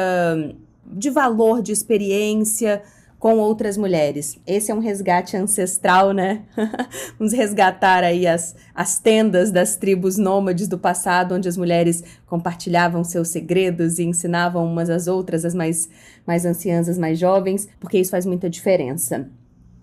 de 0.85 1.11
valor, 1.11 1.63
de 1.63 1.73
experiência 1.73 2.83
com 3.21 3.37
outras 3.37 3.77
mulheres. 3.77 4.39
Esse 4.47 4.71
é 4.73 4.75
um 4.75 4.79
resgate 4.79 5.37
ancestral, 5.37 6.13
né? 6.13 6.43
Vamos 7.19 7.35
resgatar 7.35 8.03
aí 8.03 8.27
as, 8.27 8.57
as 8.75 8.99
tendas 8.99 9.51
das 9.51 9.77
tribos 9.77 10.17
nômades 10.17 10.67
do 10.67 10.79
passado, 10.79 11.35
onde 11.35 11.47
as 11.47 11.57
mulheres 11.57 12.03
compartilhavam 12.27 13.05
seus 13.05 13.29
segredos 13.29 13.99
e 13.99 14.05
ensinavam 14.05 14.65
umas 14.65 14.89
às 14.89 15.07
outras, 15.07 15.45
as 15.45 15.55
mais, 15.55 15.87
mais 16.27 16.47
anciãs, 16.47 16.89
as 16.89 16.97
mais 16.97 17.19
jovens, 17.19 17.69
porque 17.79 17.99
isso 17.99 18.11
faz 18.11 18.25
muita 18.25 18.49
diferença. 18.49 19.29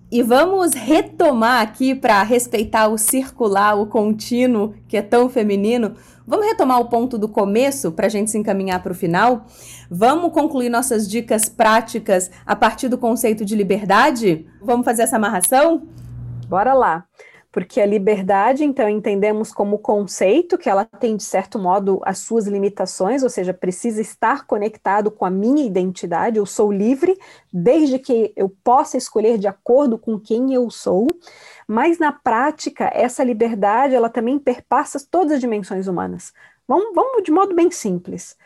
E 0.10 0.24
vamos 0.24 0.74
retomar 0.74 1.62
aqui 1.62 1.94
para 1.94 2.24
respeitar 2.24 2.88
o 2.88 2.98
circular, 2.98 3.78
o 3.78 3.88
contínuo, 3.88 4.74
que 4.88 4.96
é 4.96 5.02
tão 5.02 5.30
feminino. 5.30 5.96
Vamos 6.26 6.46
retomar 6.46 6.80
o 6.80 6.86
ponto 6.86 7.18
do 7.18 7.28
começo 7.28 7.92
para 7.92 8.06
a 8.08 8.10
gente 8.10 8.32
se 8.32 8.38
encaminhar 8.38 8.82
para 8.82 8.94
o 8.94 8.96
final? 8.96 9.46
Vamos 9.90 10.32
concluir 10.32 10.70
nossas 10.70 11.10
dicas 11.10 11.50
práticas 11.50 12.32
a 12.46 12.56
partir 12.56 12.88
do 12.88 12.98
conceito 12.98 13.44
de 13.44 13.56
liberdade? 13.56 14.46
Vamos 14.62 14.86
fazer 14.86 15.04
essa 15.04 15.18
amarração? 15.18 15.84
Bora 16.48 16.74
lá 16.74 17.07
porque 17.58 17.82
a 17.82 17.88
liberdade, 17.88 18.64
então, 18.64 18.88
entendemos 18.88 19.52
como 19.52 19.80
conceito 19.80 20.60
que 20.60 20.70
ela 20.70 20.86
tem, 20.86 21.18
de 21.18 21.24
certo 21.24 21.58
modo, 21.58 22.00
as 22.06 22.20
suas 22.20 22.46
limitações, 22.46 23.24
ou 23.24 23.30
seja, 23.32 23.52
precisa 23.52 24.00
estar 24.00 24.46
conectado 24.46 25.10
com 25.10 25.26
a 25.26 25.30
minha 25.32 25.66
identidade. 25.66 26.38
Eu 26.38 26.46
sou 26.46 26.72
livre, 26.72 27.18
desde 27.52 27.98
que 27.98 28.32
eu 28.36 28.48
possa 28.64 28.96
escolher 28.96 29.40
de 29.40 29.48
acordo 29.48 29.98
com 29.98 30.20
quem 30.20 30.54
eu 30.54 30.70
sou. 30.70 31.08
Mas, 31.68 31.98
na 31.98 32.12
prática, 32.12 32.92
essa 32.94 33.24
liberdade, 33.24 33.96
ela 33.96 34.08
também 34.08 34.38
perpassa 34.38 35.04
todas 35.10 35.32
as 35.32 35.42
dimensões 35.42 35.88
humanas. 35.88 36.32
Vamos, 36.68 36.94
vamos 36.94 37.24
de 37.24 37.32
modo 37.32 37.56
bem 37.56 37.72
simples. 37.72 38.38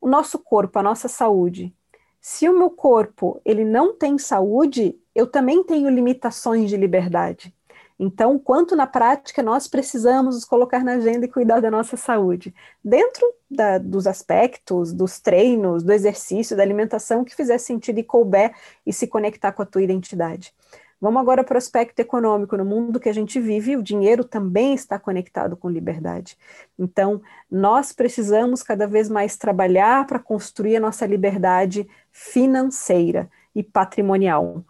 O 0.00 0.08
nosso 0.08 0.38
corpo, 0.38 0.78
a 0.78 0.82
nossa 0.84 1.08
saúde. 1.08 1.74
Se 2.20 2.48
o 2.48 2.56
meu 2.56 2.70
corpo 2.70 3.40
ele 3.44 3.64
não 3.64 3.92
tem 3.92 4.16
saúde, 4.16 4.96
eu 5.12 5.26
também 5.26 5.64
tenho 5.64 5.90
limitações 5.90 6.70
de 6.70 6.76
liberdade. 6.76 7.52
Então, 7.98 8.38
quanto 8.38 8.74
na 8.74 8.86
prática 8.86 9.42
nós 9.42 9.68
precisamos 9.68 10.34
nos 10.34 10.44
colocar 10.44 10.82
na 10.82 10.94
agenda 10.94 11.26
e 11.26 11.28
cuidar 11.28 11.60
da 11.60 11.70
nossa 11.70 11.96
saúde, 11.96 12.52
dentro 12.84 13.24
da, 13.48 13.78
dos 13.78 14.06
aspectos, 14.06 14.92
dos 14.92 15.20
treinos, 15.20 15.84
do 15.84 15.92
exercício, 15.92 16.56
da 16.56 16.62
alimentação 16.62 17.24
que 17.24 17.34
fizer 17.34 17.58
sentido 17.58 17.98
e 17.98 18.04
couber 18.04 18.52
e 18.84 18.92
se 18.92 19.06
conectar 19.06 19.52
com 19.52 19.62
a 19.62 19.66
tua 19.66 19.82
identidade. 19.82 20.52
Vamos 21.00 21.20
agora 21.20 21.44
para 21.44 21.56
o 21.56 21.58
aspecto 21.58 22.00
econômico. 22.00 22.56
No 22.56 22.64
mundo 22.64 22.98
que 22.98 23.08
a 23.08 23.12
gente 23.12 23.38
vive, 23.38 23.76
o 23.76 23.82
dinheiro 23.82 24.24
também 24.24 24.74
está 24.74 24.98
conectado 24.98 25.56
com 25.56 25.68
liberdade. 25.68 26.36
Então, 26.78 27.20
nós 27.50 27.92
precisamos 27.92 28.62
cada 28.62 28.86
vez 28.86 29.08
mais 29.08 29.36
trabalhar 29.36 30.06
para 30.06 30.18
construir 30.18 30.76
a 30.76 30.80
nossa 30.80 31.04
liberdade 31.04 31.86
financeira 32.10 33.30
e 33.54 33.62
patrimonial 33.62 34.64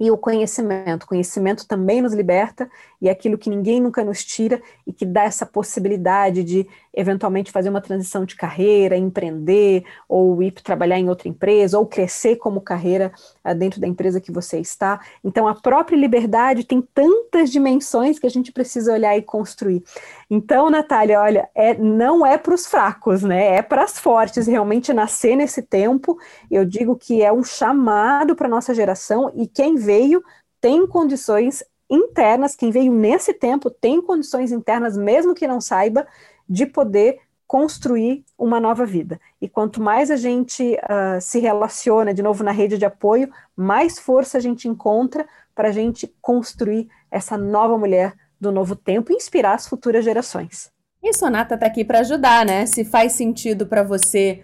e 0.00 0.10
o 0.10 0.16
conhecimento. 0.16 1.04
O 1.04 1.06
conhecimento 1.06 1.68
também 1.68 2.00
nos 2.00 2.14
liberta 2.14 2.68
e 3.00 3.08
aquilo 3.08 3.38
que 3.38 3.48
ninguém 3.48 3.80
nunca 3.80 4.04
nos 4.04 4.24
tira 4.24 4.60
e 4.86 4.92
que 4.92 5.06
dá 5.06 5.22
essa 5.22 5.46
possibilidade 5.46 6.44
de 6.44 6.66
eventualmente 6.92 7.50
fazer 7.50 7.68
uma 7.68 7.80
transição 7.80 8.24
de 8.24 8.34
carreira, 8.36 8.96
empreender 8.96 9.84
ou 10.08 10.42
ir 10.42 10.52
trabalhar 10.52 10.98
em 10.98 11.08
outra 11.08 11.28
empresa 11.28 11.78
ou 11.78 11.86
crescer 11.86 12.36
como 12.36 12.60
carreira 12.60 13.12
uh, 13.44 13.54
dentro 13.54 13.80
da 13.80 13.86
empresa 13.86 14.20
que 14.20 14.32
você 14.32 14.58
está. 14.58 15.00
Então 15.24 15.48
a 15.48 15.54
própria 15.54 15.96
liberdade 15.96 16.64
tem 16.64 16.82
tantas 16.82 17.50
dimensões 17.50 18.18
que 18.18 18.26
a 18.26 18.30
gente 18.30 18.52
precisa 18.52 18.92
olhar 18.92 19.16
e 19.16 19.22
construir. 19.22 19.82
Então, 20.28 20.70
Natália, 20.70 21.20
olha, 21.20 21.48
é, 21.54 21.74
não 21.74 22.24
é 22.24 22.38
para 22.38 22.54
os 22.54 22.66
fracos, 22.66 23.22
né? 23.22 23.56
É 23.56 23.62
para 23.62 23.82
as 23.82 23.98
fortes 23.98 24.46
realmente 24.46 24.92
nascer 24.92 25.36
nesse 25.36 25.62
tempo. 25.62 26.18
Eu 26.50 26.64
digo 26.64 26.96
que 26.96 27.22
é 27.22 27.32
um 27.32 27.42
chamado 27.42 28.36
para 28.36 28.48
nossa 28.48 28.74
geração 28.74 29.32
e 29.34 29.46
quem 29.46 29.74
veio 29.74 30.22
tem 30.60 30.86
condições 30.86 31.64
internas, 31.90 32.54
quem 32.54 32.70
veio 32.70 32.92
nesse 32.92 33.34
tempo 33.34 33.68
tem 33.68 34.00
condições 34.00 34.52
internas, 34.52 34.96
mesmo 34.96 35.34
que 35.34 35.46
não 35.46 35.60
saiba, 35.60 36.06
de 36.48 36.64
poder 36.64 37.18
construir 37.46 38.24
uma 38.38 38.60
nova 38.60 38.86
vida. 38.86 39.20
E 39.40 39.48
quanto 39.48 39.82
mais 39.82 40.08
a 40.08 40.16
gente 40.16 40.74
uh, 40.84 41.20
se 41.20 41.40
relaciona 41.40 42.14
de 42.14 42.22
novo 42.22 42.44
na 42.44 42.52
rede 42.52 42.78
de 42.78 42.84
apoio, 42.84 43.28
mais 43.56 43.98
força 43.98 44.38
a 44.38 44.40
gente 44.40 44.68
encontra 44.68 45.26
para 45.52 45.68
a 45.68 45.72
gente 45.72 46.06
construir 46.22 46.88
essa 47.10 47.36
nova 47.36 47.76
mulher 47.76 48.14
do 48.40 48.52
novo 48.52 48.76
tempo 48.76 49.12
e 49.12 49.16
inspirar 49.16 49.54
as 49.54 49.66
futuras 49.66 50.04
gerações. 50.04 50.70
E 51.02 51.12
Sonata 51.12 51.54
está 51.54 51.66
aqui 51.66 51.84
para 51.84 52.00
ajudar, 52.00 52.46
né? 52.46 52.66
Se 52.66 52.84
faz 52.84 53.14
sentido 53.14 53.66
para 53.66 53.82
você, 53.82 54.42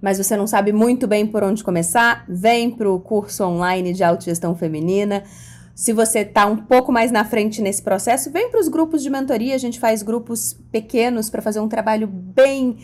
mas 0.00 0.18
você 0.18 0.36
não 0.36 0.46
sabe 0.46 0.72
muito 0.72 1.06
bem 1.06 1.26
por 1.26 1.44
onde 1.44 1.62
começar, 1.62 2.24
vem 2.28 2.70
para 2.70 2.90
o 2.90 2.98
curso 2.98 3.44
online 3.44 3.92
de 3.92 4.02
autogestão 4.02 4.56
feminina. 4.56 5.22
Se 5.78 5.92
você 5.92 6.22
está 6.22 6.44
um 6.44 6.56
pouco 6.56 6.90
mais 6.90 7.12
na 7.12 7.24
frente 7.24 7.62
nesse 7.62 7.80
processo, 7.80 8.32
vem 8.32 8.50
para 8.50 8.58
os 8.58 8.66
grupos 8.66 9.00
de 9.00 9.08
mentoria. 9.08 9.54
A 9.54 9.58
gente 9.58 9.78
faz 9.78 10.02
grupos 10.02 10.52
pequenos 10.72 11.30
para 11.30 11.40
fazer 11.40 11.60
um 11.60 11.68
trabalho 11.68 12.08
bem 12.08 12.78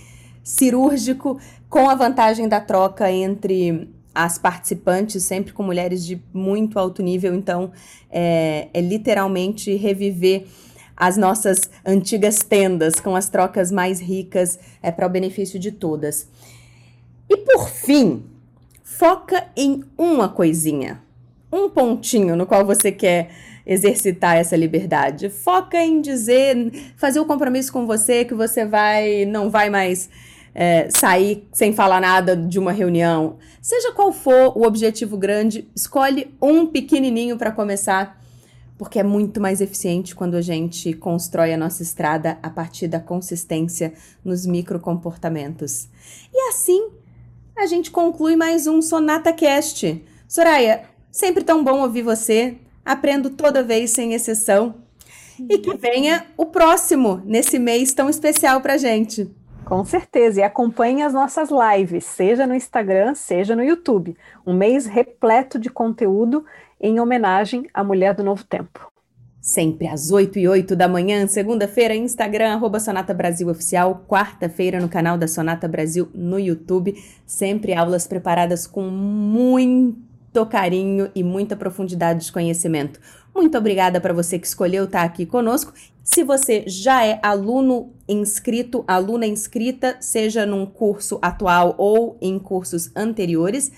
cirúrgico, 0.44 1.40
com 1.68 1.90
a 1.90 1.96
vantagem 1.96 2.46
da 2.46 2.60
troca 2.60 3.10
entre 3.10 3.92
as 4.14 4.38
participantes, 4.38 5.24
sempre 5.24 5.52
com 5.52 5.64
mulheres 5.64 6.06
de 6.06 6.22
muito 6.32 6.78
alto 6.78 7.02
nível. 7.02 7.34
Então, 7.34 7.72
é, 8.08 8.68
é 8.72 8.80
literalmente 8.80 9.74
reviver 9.74 10.46
as 10.96 11.16
nossas 11.16 11.68
antigas 11.84 12.44
tendas 12.44 13.00
com 13.00 13.16
as 13.16 13.28
trocas 13.28 13.72
mais 13.72 13.98
ricas 13.98 14.56
é 14.80 14.92
para 14.92 15.08
o 15.08 15.10
benefício 15.10 15.58
de 15.58 15.72
todas. 15.72 16.28
E 17.28 17.38
por 17.38 17.68
fim, 17.68 18.22
foca 18.84 19.48
em 19.56 19.82
uma 19.98 20.28
coisinha, 20.28 21.02
um 21.54 21.68
pontinho 21.68 22.34
no 22.34 22.46
qual 22.46 22.64
você 22.64 22.90
quer 22.90 23.30
exercitar 23.66 24.36
essa 24.36 24.56
liberdade. 24.56 25.30
Foca 25.30 25.78
em 25.78 26.00
dizer, 26.00 26.92
fazer 26.96 27.20
o 27.20 27.24
compromisso 27.24 27.72
com 27.72 27.86
você 27.86 28.24
que 28.24 28.34
você 28.34 28.64
vai, 28.64 29.24
não 29.24 29.48
vai 29.48 29.70
mais 29.70 30.10
é, 30.54 30.88
sair 30.90 31.48
sem 31.52 31.72
falar 31.72 32.00
nada 32.00 32.36
de 32.36 32.58
uma 32.58 32.72
reunião. 32.72 33.36
Seja 33.62 33.92
qual 33.92 34.12
for 34.12 34.52
o 34.56 34.66
objetivo 34.66 35.16
grande, 35.16 35.68
escolhe 35.74 36.34
um 36.42 36.66
pequenininho 36.66 37.38
para 37.38 37.50
começar 37.50 38.22
porque 38.76 38.98
é 38.98 39.04
muito 39.04 39.40
mais 39.40 39.60
eficiente 39.60 40.16
quando 40.16 40.34
a 40.34 40.42
gente 40.42 40.92
constrói 40.94 41.52
a 41.52 41.56
nossa 41.56 41.82
estrada 41.82 42.38
a 42.42 42.50
partir 42.50 42.88
da 42.88 42.98
consistência 42.98 43.92
nos 44.24 44.44
microcomportamentos. 44.44 45.88
E 46.32 46.48
assim, 46.48 46.88
a 47.56 47.66
gente 47.66 47.90
conclui 47.90 48.34
mais 48.34 48.66
um 48.66 48.82
Sonata 48.82 49.32
Cast. 49.32 50.04
Soraya, 50.26 50.82
sempre 51.14 51.44
tão 51.44 51.62
bom 51.62 51.80
ouvir 51.80 52.02
você. 52.02 52.56
Aprendo 52.84 53.30
toda 53.30 53.62
vez 53.62 53.92
sem 53.92 54.12
exceção. 54.14 54.74
E 55.48 55.58
que 55.58 55.76
venha 55.76 56.26
o 56.36 56.46
próximo 56.46 57.22
nesse 57.24 57.56
mês 57.58 57.94
tão 57.94 58.10
especial 58.10 58.60
pra 58.60 58.76
gente. 58.76 59.30
Com 59.64 59.84
certeza, 59.84 60.40
e 60.40 60.42
acompanhe 60.42 61.02
as 61.02 61.14
nossas 61.14 61.48
lives, 61.50 62.04
seja 62.04 62.46
no 62.46 62.54
Instagram, 62.54 63.14
seja 63.14 63.56
no 63.56 63.64
YouTube. 63.64 64.16
Um 64.46 64.52
mês 64.52 64.86
repleto 64.86 65.58
de 65.58 65.70
conteúdo 65.70 66.44
em 66.80 67.00
homenagem 67.00 67.66
à 67.72 67.82
mulher 67.82 68.14
do 68.14 68.22
novo 68.22 68.44
tempo. 68.44 68.92
Sempre 69.40 69.86
às 69.86 70.10
8 70.10 70.38
e 70.38 70.48
8 70.48 70.76
da 70.76 70.88
manhã, 70.88 71.26
segunda-feira, 71.26 71.94
Instagram, 71.94 72.54
arroba 72.54 72.80
Sonata 72.80 73.14
Brasil 73.14 73.48
Oficial, 73.48 74.04
quarta-feira 74.08 74.80
no 74.80 74.88
canal 74.88 75.16
da 75.16 75.28
Sonata 75.28 75.68
Brasil 75.68 76.08
no 76.14 76.38
YouTube. 76.38 76.94
Sempre 77.26 77.72
aulas 77.72 78.06
preparadas 78.06 78.66
com 78.66 78.88
muito 80.34 80.46
carinho 80.46 81.10
e 81.14 81.22
muita 81.22 81.54
profundidade 81.54 82.26
de 82.26 82.32
conhecimento. 82.32 82.98
Muito 83.32 83.56
obrigada 83.56 84.00
para 84.00 84.12
você 84.12 84.36
que 84.36 84.46
escolheu 84.46 84.84
estar 84.84 85.02
aqui 85.02 85.24
conosco. 85.24 85.72
Se 86.02 86.24
você 86.24 86.64
já 86.66 87.04
é 87.06 87.20
aluno 87.22 87.92
inscrito, 88.08 88.84
aluna 88.86 89.26
inscrita, 89.26 89.96
seja 90.00 90.44
num 90.44 90.66
curso 90.66 91.20
atual 91.22 91.76
ou 91.78 92.18
em 92.20 92.38
cursos 92.38 92.90
anteriores, 92.96 93.70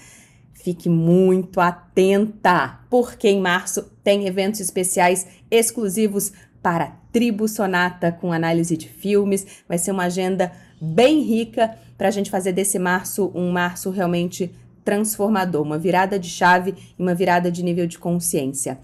Fique 0.54 0.88
muito 0.88 1.60
atenta, 1.60 2.80
porque 2.90 3.28
em 3.28 3.40
março 3.40 3.84
tem 4.02 4.26
eventos 4.26 4.58
especiais 4.58 5.24
exclusivos 5.48 6.32
para 6.60 6.96
Tribo 7.12 7.46
Sonata 7.46 8.10
com 8.10 8.32
análise 8.32 8.76
de 8.76 8.88
filmes. 8.88 9.46
Vai 9.68 9.78
ser 9.78 9.92
uma 9.92 10.06
agenda 10.06 10.50
bem 10.82 11.20
rica 11.20 11.78
para 11.96 12.08
a 12.08 12.10
gente 12.10 12.32
fazer 12.32 12.50
desse 12.50 12.80
março 12.80 13.30
um 13.32 13.52
março 13.52 13.90
realmente 13.90 14.52
transformador, 14.87 15.62
uma 15.62 15.77
virada 15.77 16.16
de 16.16 16.31
chave 16.31 16.75
e 16.96 17.03
uma 17.03 17.12
virada 17.12 17.51
de 17.51 17.62
nível 17.62 17.88
de 17.88 17.99
consciência. 17.99 18.79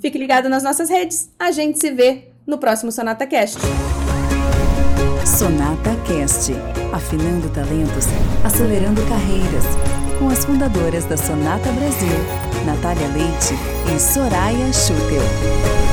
Fique 0.00 0.18
ligado 0.18 0.48
nas 0.48 0.62
nossas 0.62 0.88
redes, 0.88 1.30
a 1.38 1.52
gente 1.52 1.78
se 1.78 1.90
vê 1.90 2.30
no 2.46 2.56
próximo 2.56 2.90
Sonata 2.90 3.26
Cast. 3.26 3.60
Sonata 5.24 5.94
Cast, 6.06 6.52
afinando 6.92 7.48
talentos, 7.50 8.06
acelerando 8.42 9.02
carreiras 9.06 9.64
com 10.18 10.28
as 10.28 10.44
fundadoras 10.44 11.04
da 11.04 11.16
Sonata 11.16 11.70
Brasil, 11.72 12.64
Natália 12.64 13.08
Leite 13.08 13.54
e 13.94 14.00
Soraya 14.00 14.72
Schutel. 14.72 15.83